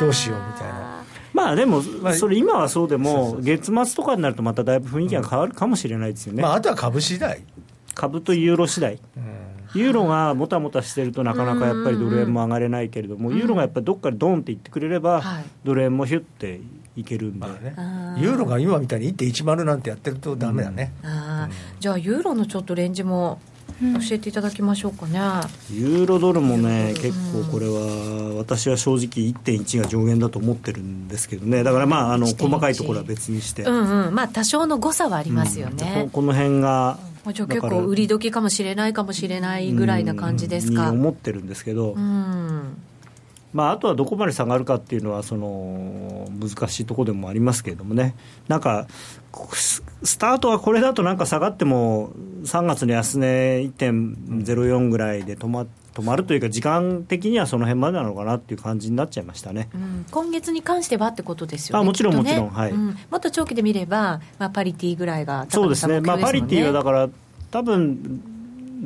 [0.00, 1.04] どうしようみたいな。
[1.32, 1.82] まあでも、
[2.14, 6.42] それ今はそうでも、月末とかになるとまただいぶ雰囲気が変わるかもしれないですよね。
[6.42, 7.42] まあ、あとは株次第。
[7.94, 8.98] 株とユーロ次第。
[9.74, 15.22] ユーロがもたもたしてるとなかなかやっぱりドル円も上がれないけれども、ユーロがやっぱりどっかでドンっていってくれれば、
[15.64, 16.60] ドル円もヒュッて
[16.96, 17.74] いけるんで、ね、
[18.18, 20.92] ユーロが今みたいに1.10なんてやってるとだめだね、
[21.78, 23.38] じゃあユーロのちょっとレンジも
[23.80, 25.18] 教えていただきましょうかね、
[25.70, 36.02] ユーロドルもね、結構これは、私は正直1.1が上限だと思ってるんですけどね、だからまあ、あの細かいところは別にして、うんうん、まあ、多少の誤差はありますよね。
[36.04, 36.98] うん、この辺が
[37.32, 40.90] じゃ結構売り時かもしれないかもしれないぐらいな感じですか。
[40.90, 42.76] 思ってるんですけど、うん
[43.56, 48.14] まあ、あとはどこまで下がるかっていうのはその難しいところでもありますけれどもね、
[48.48, 48.86] なんか
[49.56, 49.82] ス
[50.18, 52.10] タートはこれだとなんか下がっても
[52.44, 67.08] 3月の安値1.04ぐらいで止ま止まるというか時間的にはその辺までなのかなっていう感じになっちゃいましたね、うん、今月に関してはってことですよねあもちろんもちろん、はい、うん、もっと長期で見れば、まあ、パリティぐらいがそうですね、まあ、パリティはだから
[67.50, 68.35] 多分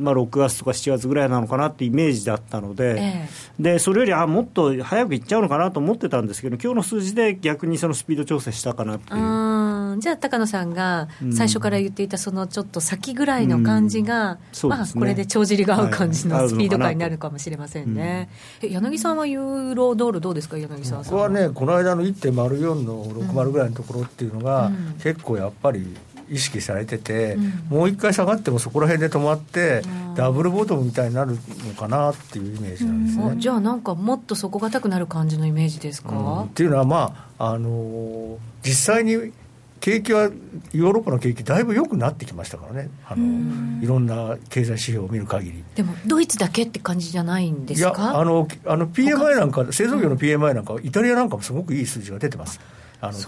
[0.01, 9.61] まあ、6月とか7月ぐらいなのかなってイメージだったので、えー、でそれよりあもっと早くいっちゃうのかなと思ってたんですけど、今日の数字で逆にそのスピード調整したかなっていう。
[9.99, 18.29] じゃあ、高野さんが最初から言っていた、そのちょっと先ぐらいの感じが、うん、まあ、これで帳尻が合う感じのスピード感になるかもしれませんね。
[18.61, 21.29] はい、柳さんはユーロドル、どうですか、柳沢さんは。
[21.29, 24.71] 僕はね、この間の1.04の60ぐらいのところっていうのが、
[25.03, 25.97] 結構やっぱり。
[26.31, 29.83] 意識されてて、うん、もう一回下がってもそこら辺で止まって、
[30.15, 39.33] ダブルボトムみたいになるのかなっていうイメージなんですね、じゃあなんかもっと底堅くなる感じのイメージですか、うん、っていうのはまあ、あのー、実際に
[39.81, 42.91] 景気はヨーロッパの景気だいぶ良くなってきましたからね。
[43.09, 45.65] あのいろんな経済指標を見る限り。
[45.75, 47.89] でもドイツだけって感じじゃないんですか？
[47.89, 52.61] いやあのあの PMI なんか製造業の PMI なんかイタリアなんかもすごくいい数字が出てます
[53.03, 53.25] あの、ね、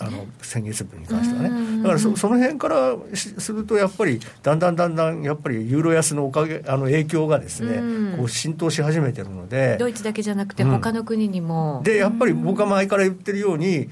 [0.00, 11.78] あの先月分に関してはね、だからそその辺からすると、やっぱりだんだんだんだん、やっぱりユーロ安のおかげあの影響がですね、こう浸透し始めてるので、ドイツだけじゃなくて、他の国にも。
[11.78, 13.88] うん、で、やっぱり僕は前から言ってるように、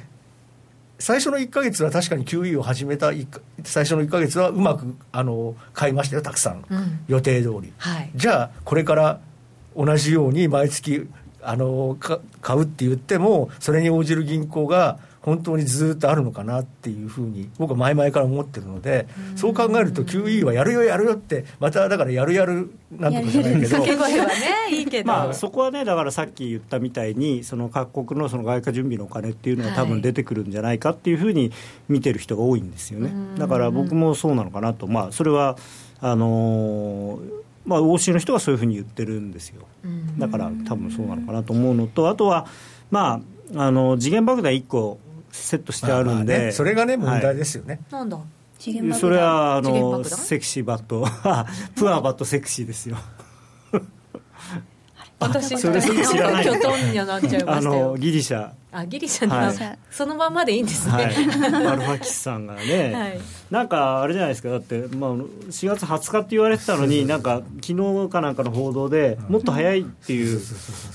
[0.99, 3.12] 最初の1か月は確かに QE を始めた
[3.64, 9.20] 最初の1か月はうまくあの買いましたよ、たくさん、うん、予定通り、はい、じゃあ、これから
[9.76, 11.09] 同じように毎月
[11.43, 23.51] あの買うって言っても、それに応じる銀行が本当にずっとあるのかなっていうふうに僕は前々から思ってるので、うそう考えると QE はやるよやるよってまただからやるやるなんとかじゃな
[24.68, 25.07] いけど。
[25.07, 31.53] まあそこはねだからさっき言ったみたいにその各国のその外貨準備のお金っていうのが多分出てくるんじゃないかっていうふうに
[31.89, 34.87] 見てる人が多いんですよね、だから僕もそうなのかなと。
[34.87, 35.57] まあそれは
[36.01, 39.62] あのーまあ、欧州の人はそういうふうに言ってるんですよ、
[40.18, 42.47] だから多分そうなのかなと思うのと、あとは、
[42.91, 43.21] ま
[43.55, 44.99] あ、あの時限爆弾1個
[45.33, 48.18] セットしてあるんで、ね、それがね問題ですよね、はい、なんだ？
[48.99, 51.07] それはあのセクシーバット。
[51.74, 52.99] プアバットセクシーですよ。
[55.18, 56.45] 私それ知らない。
[56.45, 57.97] キョトンになっちゃいましたよ。
[57.97, 58.51] ギリシャ。
[58.72, 61.09] あギリシャに、はい、そのままでいいんですね、はい、ア
[61.76, 63.20] ルファキスさんがね、 はい、
[63.51, 64.49] なんかあれじゃないですか。
[64.49, 70.41] だって、まあ、4月20日って言われてたのになんか昨日かなんかの報道でもっと早いっていう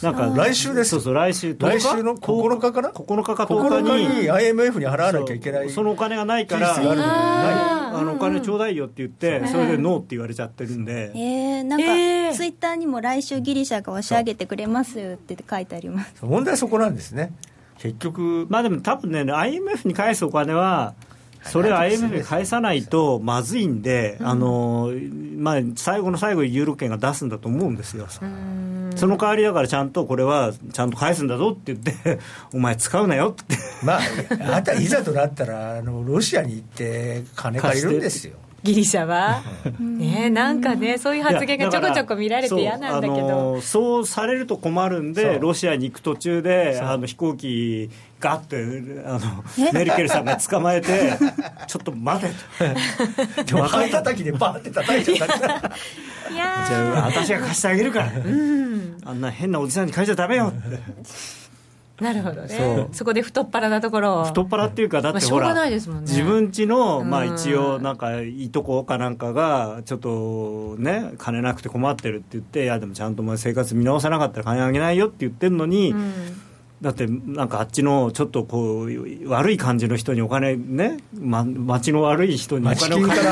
[0.01, 5.69] なんか来週ですそうそう来週来週の9日かな？9日か10日に IMF に払わなきゃいけない。
[5.69, 16.13] そのお金がないからあのお金ちょうだいよって言って、それでノーって言われちゃってるんで、えー、なんか、ツイッターにも来週ギリシャが押し上げてくれますって書いてあります。
[16.21, 17.33] 問題はそこなんですね。
[17.79, 18.47] 結局。
[18.49, 20.93] まあでも多分ね IMF に返すお金は
[21.45, 24.91] それを IMF に返さないとまずいんで、あの
[25.37, 28.07] まあ、最後の最後にユーロ圏が出すんだと思うんですよ。
[28.95, 32.19] その代わりだからちゃんとこれはちゃんと返すんだぞって言って
[32.53, 33.57] お前使うなよって。
[33.83, 38.35] まああたいざとなったらあのロシアに行って金借りるんですよ
[38.65, 39.43] ギリシャは、
[39.79, 43.61] ね、なんかね、そういう発言がちょこちょこ見られて嫌なんだけど。
[43.61, 51.13] そうされると困るんで、ロシアに行く途中で、あの飛行機、ガッてあのメルケルさんが捕まえて、
[51.67, 58.11] ちょっと待てと、若い叩きでバーって叩いちゃったじゃあ、私が貸してあげるから、
[59.05, 61.44] あんな変なおじさんに借りちゃだめよって。
[61.99, 62.87] なるほどね。
[62.91, 76.13] そこで太っ腹なところ太っ腹っていうかだってほら、まあね、自分家の、まあ、一応なんかいとこかなんかがちょっとね金なくて困ってるって言っていやでもちゃんと生活見直さなかったら金あげないよって言ってるのに、うん
[76.81, 83.25] だってなんかあっちのちょっとこう悪い感じの人にお金ね、ま、町の悪い人にお金を借り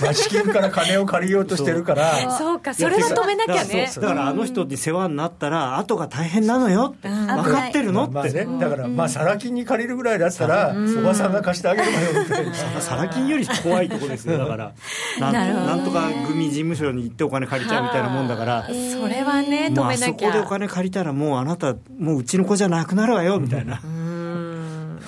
[0.00, 2.30] 町金から金を借りようとしてるから。
[2.36, 2.60] そう。
[2.64, 3.90] かそれは止めなきゃね。
[3.94, 14.72] だからあの人に世話になったら後が大変なのよって、分かってるのって、まあね、だからまあサラ金に借りるぐらいだったらおばさんが貸してあげるわよみたいなサラ金より怖いとこですよだから
[15.20, 18.64] なんなんとか組事務所に行ってお金借りちゃうみたいなもんだから。
[18.64, 18.72] そ
[19.08, 23.80] れはね止めなきゃ、そこでお金借りたらもうあなたもううちの子じゃなくなるわよみたいな。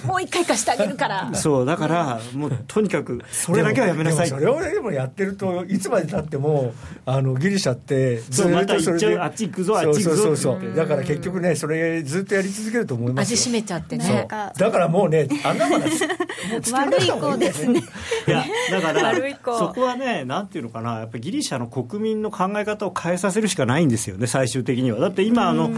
[0.05, 1.31] もう一回貸してあげるから。
[1.35, 4.29] そうだからもうとにかくそれだけはやめなさい。
[4.29, 6.75] それをでもやってるといつまでたっても
[7.05, 14.27] あのギリシャってずっとそれであっち行くぞあっち行くぞそうそうだから結局ねそれずっとやり続けると思います味しめちゃってね。
[14.29, 17.83] だからもうねあ んなもん悪い子ですね。
[18.27, 19.13] いやだから
[19.45, 20.97] そこはねなんていうのかな。
[20.97, 25.01] やっぱりギリシャの国民の考え方を変えさせるしかないんですよね最終的には。
[25.01, 25.71] だって今あの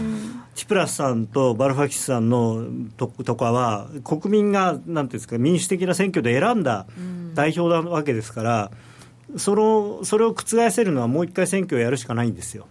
[0.55, 2.65] チプラスさんとバルファキスさんの
[2.97, 6.85] ととかは国民がなんていうんですか民主的な選挙で選んだ
[7.33, 8.71] 代表なわけですから、
[9.37, 12.67] そのそれを覆せるのはもう一回選挙をやるしかないんですよ。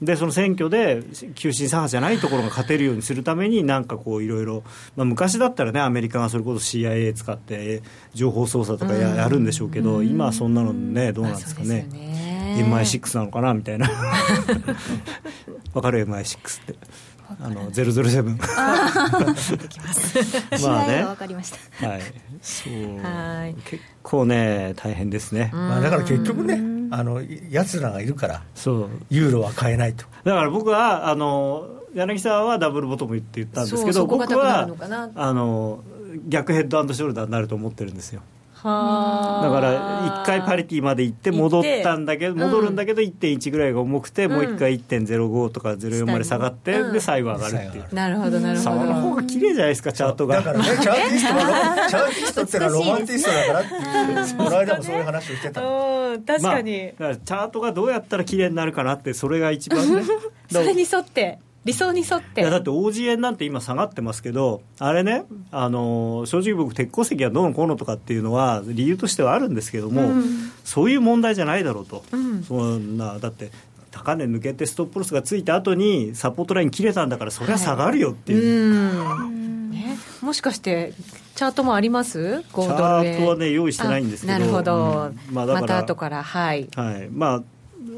[0.00, 1.02] でその選挙で
[1.34, 4.62] 急進左派じゃないところが勝てるようにするためになんかこういろいろ
[4.96, 7.82] 昔だったらねアメリカがそれこそ CIA 使って
[8.14, 11.88] 情報操作とかや,、やるんでしょうけど、今はそんなのねどうなんですかね。
[12.58, 13.88] MI6 なのかなみたいな
[15.74, 16.74] わかる？MI6 って
[17.40, 18.38] あのゼロゼロセブン。
[20.62, 21.04] まあね。
[21.04, 21.88] わかりました。
[21.88, 22.02] はい。
[22.40, 22.72] そう。
[23.02, 25.50] はい結構ね大変ですね。
[25.52, 30.04] まあだから結局ねあの奴らがいるからそうユーロは買えないと。
[30.24, 34.68] だから僕はあの柳沢はダブルボトムって言ったんですけど僕は
[35.14, 35.82] あの
[36.28, 38.22] 逆ヘッドショルダーになると思ってるんですよ。
[38.64, 47.94] だから1回パリティまで行って戻ったんだけど戻るんだけど1.1ぐらいが重くて、もう1回1.05とか04まで下がって、で最後上がるっていう。
[47.94, 48.70] なるほどなるほど。
[48.70, 50.36] その方が綺麗じゃないですかチャートが。
[50.36, 55.60] だからねチャーティストがチャーティストってのはロマンティストだからっていうこの間もそういう話をしてた。
[55.60, 60.02] 確かに、まあ、チャートがどうやったら綺麗になるかなってそれが一番ね。
[60.50, 61.38] それに沿って
[61.68, 62.40] 理想に沿って。
[62.40, 70.24] いやだって OG 円なんて今下がってますけどあれねあの正直僕鉄鉱石がどうのこうのとかっていうのは理由としてはあるんですけども、うん、
[70.64, 73.50] そういう問題じゃないだろうと、うん、そんなだって
[73.90, 79.28] 高値抜けてストップロスがついた後にサポートライン切れたんだからそりゃ下がるよっていう、はい。
[79.28, 80.94] ね、もしかして
[81.34, 82.42] チャートもあります？
[82.42, 84.38] チャートはね用意してないんですけど。
[84.38, 87.08] なるほど、うん、まあ、また後からはい、はい。
[87.10, 87.42] まあ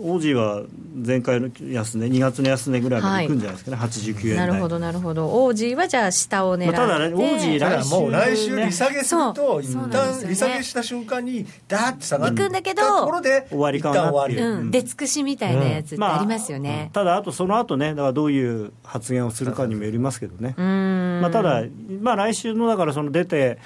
[0.02, 0.62] オージーは
[1.06, 3.28] 前回の安値、2月の安値ぐらいまでい。
[3.28, 14.10] くんじゃないですかね、はい、89円なるほど、なるほど、オージーはじゃあ、下を狙って、まあ、ただね、オージー来週、もう来週、利下げすると、一旦利下げした瞬間に、だーって下がっていくんだけど、ところで、終わりかな。
[14.10, 21.62] っていう、うん、出尽くしみたいなやつってありますよね、まあ、ただ、あとその後ね、だからどういう発言をするかにもよりますけどね、まあ、ただ、
[22.00, 23.58] まあ、来週のだから、その出て、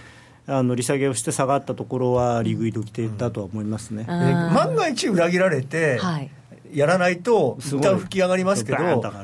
[0.47, 6.31] あの利下げをして下がったところは利食い時だとは思いますね、うん、万が一裏切られて、はい。
[6.73, 8.79] やらないと、一旦吹き上がりますけど、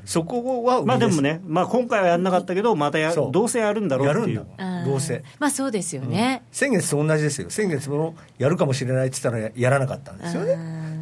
[0.05, 4.47] そこはまあでもね、まあ、今回はやらなかったけど、またやどうせやるんだろうっていう。
[4.87, 5.25] どうせ。
[5.41, 10.57] まあそうですよね、うん、先月と同じですよ、先月もやるかもしれないって言ったらやらなかったんですよね。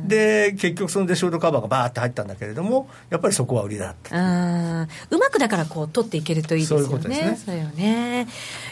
[0.06, 6.86] で結局そのデショートカバーがバーって入ったんだけれどもやっぱりそこは売りだったうまくだからこう取っていけるといいですよね。
[6.86, 7.36] そういうことですね。
[7.36, 8.26] そうよね。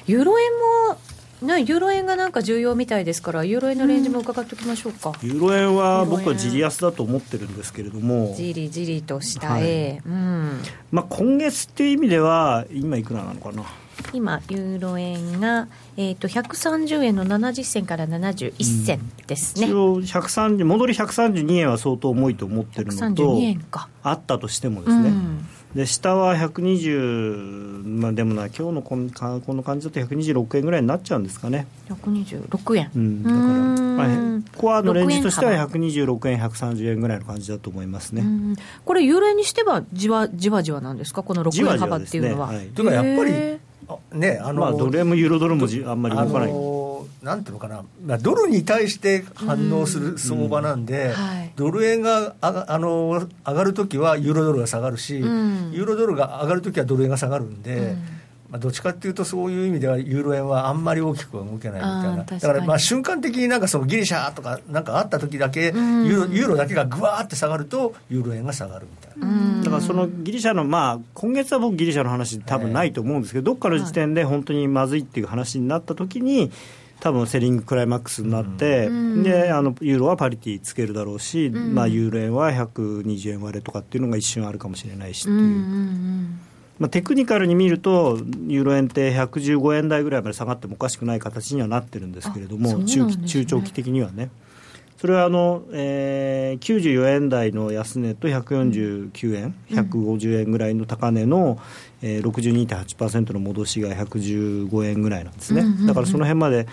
[0.07, 0.51] ユーロ円
[0.89, 0.99] も
[1.43, 10.61] ね、ユーロ円がなんか重要みたいですから、ユーロ円のレンジも伺っておきましょうか、ユーロ円は僕はじり安だと思ってるんですけれども、じりじりと下へ、はい、うん。
[10.91, 13.65] まあ、今月っていう意味では、今、いくらなのかな？
[14.13, 20.21] 今、ユーロ円が、えーと、130円の70銭から71銭ですね、うん、一応
[20.65, 23.41] 戻り132円は相当重いと思ってるのと、
[24.03, 25.09] あったとしてもですね。
[25.09, 25.47] うん
[25.77, 29.11] で下は120、まあ、でもな、今日のこの
[29.41, 31.67] この感じだと126円ぐらいになっちゃうんですかね。
[31.91, 33.43] 126円、うん、だから、
[34.09, 38.25] まあ、コアのレンジとしては126円、130円ぐらいの感じだと思いますね。
[38.87, 42.49] これ、ユーロ円にしてはじわじわじわなんですか、この6円幅っていうのは。
[42.49, 46.76] じわじわねはい、というか、やっぱりねあのまあ、ドル円もユーロドルもじあんまり動かない。
[47.27, 51.13] なんていうのかな、まあ、ドルに対して反応する相場なんで、うん。
[51.13, 57.77] はい、ドル円がああの上がるときはユーロドルが下がるし、うん、ユーロドルが上がるときはドル円が下がるんで。
[57.77, 58.03] うん。
[58.49, 62.23] まあ、どっちかっていうとそういう意味ではユーロ円はあんまり大きく動けないみたいな。
[62.23, 69.65] だからまあ瞬間的になんかそのギリシャとかなんかあった時だけユーロユーロだけがぐわーって下がるとユーロ円が下がるみたいな。
[69.65, 76.53] だからそのギリシャのまあ今月は僕ギリシャの話多分ないと思うんですけど、どっかの時点で本当にまずいっていう話になった時に
[77.01, 85.37] 多分セリングクライマックスになって、うん、であのユーロはパリティつけるだろうし、うん、まあ、ユーロ円は120円割れとかっていうのが一瞬あるかもしれないしっていう。
[85.37, 86.41] うんうんうん
[86.79, 88.19] まあ、テクニカルに見ると、
[88.49, 94.31] ユーロ円って115円台ぐらいまで下がってもおかしくない形にはなってるんですけれども、ね、中中長期的にはね。
[95.07, 101.61] それはあの、えー、94円台の安値と149円、150円ぐらいの高値の、
[102.03, 105.63] えー、62.8%の戻しが115円ぐらいなんですね。
[105.87, 106.67] だからその辺まで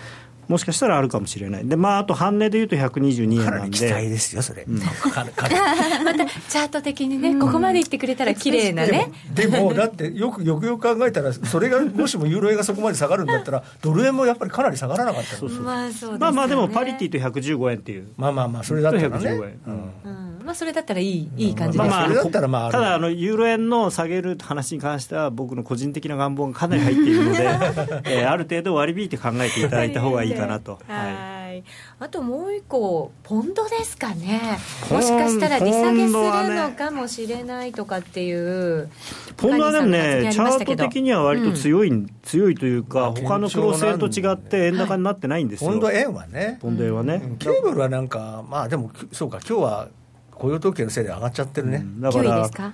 [0.48, 4.78] もしかしたらあるかもしれない、でまあ、あと半値でいうと122円なんで、期待ですよ、それ、うん、
[6.04, 9.10] またチャート的にね、ここまでいってくれたら綺麗なね。
[9.34, 19.30] でも、 だってよくよくよく考えたら、それがもしもユーロ円がそこまで下がるんだったら、ドル円もやっぱりかなり下がらなかったそうそうまあそう、ね、まあまあ、でもパリティと115円っていう、まあまあまあ、それだったらね。
[19.30, 19.70] 円、う。
[19.70, 20.34] ん。
[20.44, 27.44] まあ、それだったらいいいい感じです、まあ、まあ、ただただあの、ユーロ円の下げる話に関しては、僕の個人的な願望がかなり入っているので、
[28.04, 30.78] えー、ある程度割り引いて考えていただいた方がいいかなと。
[30.86, 31.64] はい。
[32.00, 34.58] あともう一個、ポンドですかね、
[34.90, 38.90] もしかしたら利下げするのかもしれないとかっていう、
[39.36, 49.88] ポンドはでもね、チャート的には割と強い、うん、強いというか、他のクロス円と違って、円高になってないんですよ、ポンド円はね、ポンド円はね、ケーブルはなんか、まあでも、そうか、今日は
[50.32, 52.72] 雇用統計のせいで上がっちゃってるね、だからですか、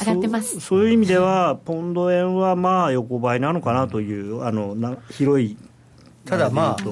[0.00, 0.60] 上がってます。
[0.60, 5.56] そういう意味では、ポンド円はまあ横ばいなのかなという、あのな広い
[6.24, 6.84] ただまあ、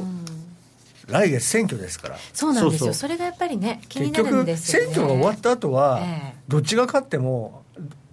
[1.07, 2.17] 来月選挙ですから。
[2.33, 2.95] そうなんですよ。
[2.95, 6.01] それがやっぱりね気になるんですよ、ね、選挙が終わった後は、
[6.49, 7.63] どっちが勝っても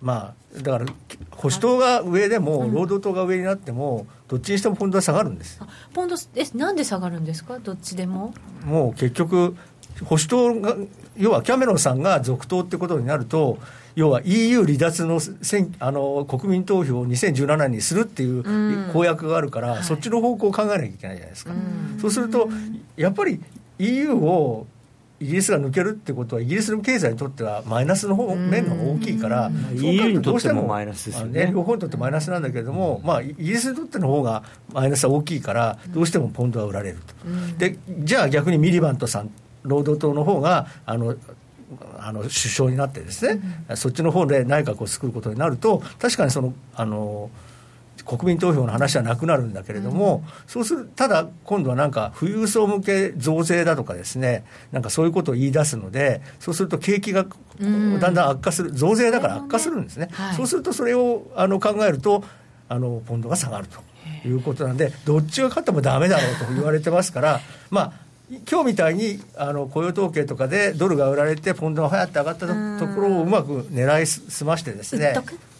[0.01, 0.85] まあだから
[1.31, 5.59] 保守党が上でも労働党が上になっても、どっちにしてもポンドは下がるんです
[5.93, 7.59] ポンドえなんで下がるんですか？
[7.59, 8.33] どっちでも？
[8.65, 9.55] もう結局
[10.05, 10.75] 保守党が
[11.17, 13.57] 要はキャメロンさんが続投ってことになると
[13.95, 15.19] 要は EU 離脱の
[15.79, 21.53] あの国民投票を2017年にするっていう公約があるから、うん、そっちの方向を考えなきゃいけないじゃないですか、
[21.99, 22.47] そうすると
[22.95, 23.41] やっぱり
[23.79, 24.67] EU を
[25.19, 31.49] イギリスが抜けるってことはイギリスの経済にとってはマイナスの方面が大きいから、EU にとってもマイナスですよね。
[31.51, 37.15] 両方にとってマイナスなんだけれども、まあ、イギリスにとっての方がマイナスは大きいからどうしてもポンドは売られると、
[37.57, 39.31] でじゃあ逆にミリバントさん
[39.67, 41.15] 労働党の方があの
[41.99, 47.29] あの首相になってですね、うん、そっちの方で内閣を作ることになると確かにそのあの
[48.05, 57.25] 国民投票の話はなくなるんだけれども、うん、そうするただ今度はなんか富裕層向け増税だとかですねなんかそういうことを言い出すのでそうすると景気が
[57.59, 57.67] だ
[58.09, 62.23] んだん悪化する、増税だから悪化するんですね、はい、そうするとそれをあの考えると
[62.69, 63.81] あのポンドが下がると
[64.27, 72.47] いうことなんでどっちが勝ってもだめだろうと言われてますからまあ今日みたいにあの雇用統計とかでドルが売られてポンドが流行って上がった
[72.85, 75.15] ところをうまく狙いすましてですね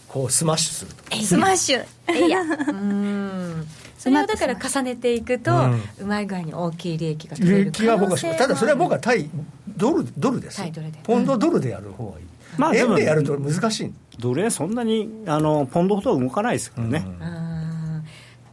[0.08, 1.16] こうスマッシュすると。
[1.16, 2.26] スマッシュ。
[2.26, 2.40] いや。
[2.42, 3.66] うん。
[3.98, 5.52] それをだから重ねていくと、
[6.00, 9.28] うまい具合に大きい利益が取れる可能性ただそれは僕は対
[9.76, 10.62] ドルドルです。
[11.02, 12.24] ポンドドルでやる方がいい、
[12.56, 13.92] まあ、円でやると難しい。
[14.18, 17.47] ドル円そんなにあのポンドほどは動かないですからね、うん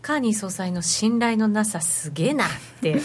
[0.06, 2.48] カーニー総裁の信頼のなさすげえなっ
[2.80, 3.00] て。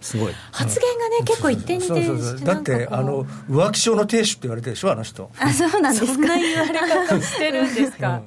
[0.00, 0.32] すごい。
[0.50, 5.30] 発言がね、結構一定に定してだってあの浮気症の亭主って言われてるでしょあの人。
[5.38, 6.12] あそうなんですか。
[6.14, 8.22] そんな言われ方してるんですか、うん、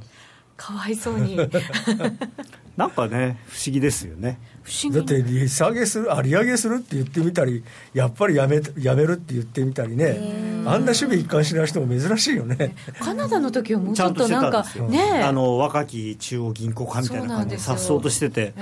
[0.56, 1.36] かわいそうに。
[2.78, 4.38] なんかね不思議ですよね
[4.94, 10.52] だって利下げするあ利上げするって言ってみたりやっぱりやめやめるって言ってみたりね。
[10.66, 12.76] あんな守備一貫しない人も珍しいよね。
[13.00, 18.54] カナダの時はもうちょっとなんかねあの若き中央銀行家みたいな感じでさっそうとしてて、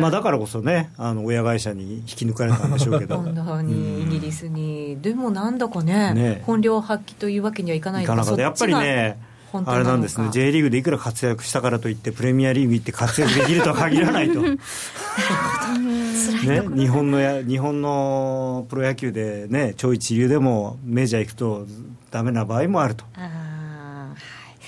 [0.00, 3.16] まあ、だからこそねあの親会社に引き抜かれたんでしょうけど。
[3.16, 5.00] 本当にイギリスに。
[5.00, 8.42] でもなんだかねね本領発揮というわけにはいかないいかなかった。
[8.42, 9.18] やっぱりね
[9.52, 10.28] あれなんですね。
[10.30, 14.40] J リーグでいくら活躍したからといってプレミアリーグ行って活躍できるとは限らないと
[16.46, 21.66] ね、日本のや日本のプロ野球でね超一流でもメジャー行くと
[22.10, 23.04] ダメな場合もあると。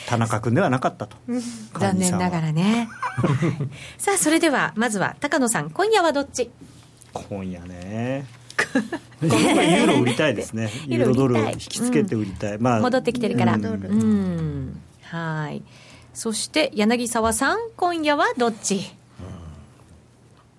[0.06, 1.16] 田中君ではなかったと。
[1.78, 2.88] 残念ながらね。
[3.96, 6.50] さあそれではまずは高野さん今夜はどっち？
[7.12, 8.26] 今夜ね。
[9.22, 10.70] ユーロ売りたいですね。
[10.86, 15.62] ユーロドルを引きつけて売りたい、まあ、戻ってきてるから、うん、はい。
[16.12, 18.92] そして柳沢さん今夜はどっち、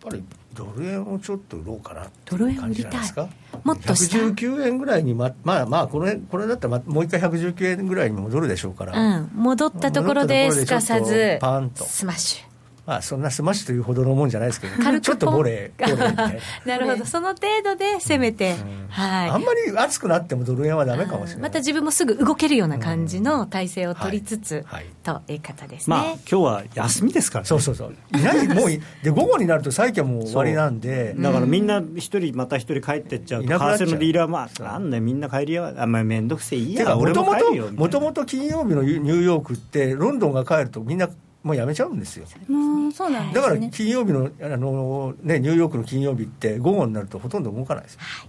[0.02, 0.24] ぱり
[0.54, 3.30] ドル円をちょっと売ろうかなドル円売りたい。
[3.64, 4.18] もっと下。
[4.18, 11.86] 119円ぐらいにままあまあこれこれだったらもう一回119円ぐらいに戻るでしょうから、うん、戻ったところですかさずパンと。
[11.86, 12.51] スマッシュ
[12.92, 16.76] まあ、そんなスマッシュというほどのもんじゃないですけど、ちょっとボレー、 ボレーみたいな。
[16.76, 18.58] なるほど、その程度で攻めて、
[18.90, 19.30] はい。
[19.30, 21.42] あんまり熱くなってもドル円はだめかもしれない。
[21.44, 24.66] また自分もすぐ動けるような感じの体制を取りつつ、
[25.04, 25.96] という方ですね。
[25.96, 27.48] まあ、今日は休みですからね。
[27.48, 27.96] そうそうそう。
[28.14, 28.70] いない、もう、
[29.02, 31.16] で、午後になると債券も終わりなんで。
[31.18, 41.08] だからみんな一人、また一人帰ってっちゃうと、為替のディーラーは、まあ、なんでみんな帰りや、あんまり面倒くせえいいや、もともと、もともと金曜日のニューヨークって、ロンドンが帰るとみんな、
[41.44, 42.26] もうやめちゃうんですよ。
[42.50, 48.28] うんそうなん、ね、だから金曜日のあの、ね、ニューヨークの金曜日って午後になるとほとんど動かないです、はい、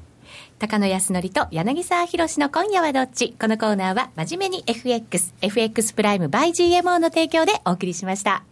[0.58, 3.34] 高野康則と柳沢博の今夜はどっち？
[3.38, 8.44] このコーナーは真面目に FX FX プライム by GMO の提供でお送りしました。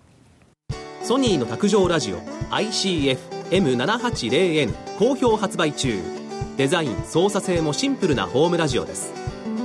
[1.02, 2.18] ソニーの卓上ラジオ
[2.50, 5.98] ICFM780N 好評発売中。
[6.56, 9.11] デザイン操作性もシンプルなホームラジオです。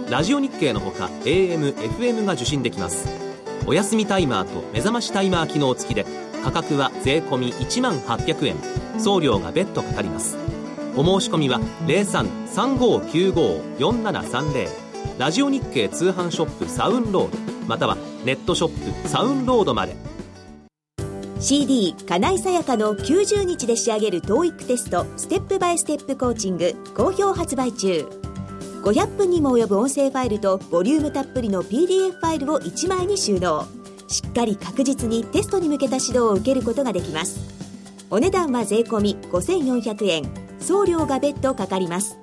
[0.10, 3.25] ラジオ日経のほか AM、FM が受信できます
[3.68, 6.06] お休みタイマーと目覚ましタイマー機能付きで
[6.44, 8.56] 価格は税込1万800円。
[9.00, 10.38] 送料が別途かかります。
[10.96, 14.70] お申し込みは0335954730
[15.18, 17.38] ラジオ日経通販ショップサウンロード。
[17.68, 19.96] またはネットショップサウンロードまで。
[21.40, 28.25] CD 金井さやかの90日で仕上げる TOEIC テストステップバイステップコーチング好評発売中。
[28.86, 33.66] 500分にも及ぶ音声ファイルとボリュームたっぷりの PDF ファイルを1枚に収納。
[34.08, 37.40] しっかり確実にテストに向けた指導を受けることができます。
[38.12, 40.24] お値段は税込5400円。
[40.60, 42.20] 送料が別途かかります。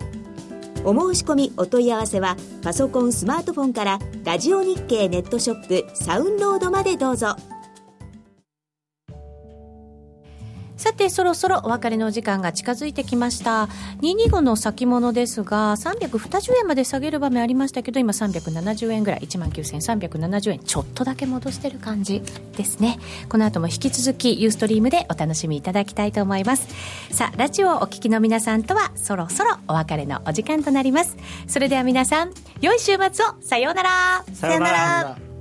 [0.84, 7.34] お申し込みお問い合わせはパソコンスマートフォンからラジオ日経ネットショップサウンロードまでどうぞ。
[10.82, 13.68] さて、そろそろお別れの時間が近づいてきました。
[14.00, 22.20] 225の先物ですが、320円まで下げる場面ありましたけど、今370円ぐらい、19,370円、ちょっとだけ戻してる感じ
[22.56, 22.98] ですね。
[23.28, 26.66] この後も引き続き、ユーストリームでお楽しみいただきたいと思います。
[27.12, 31.16] さあ、ラジオをお聞きの皆さんとは、そろそろお別れのお時間となります。
[31.46, 33.90] それでは皆さん、良い週末を、さようなら。
[34.34, 35.31] さようなら。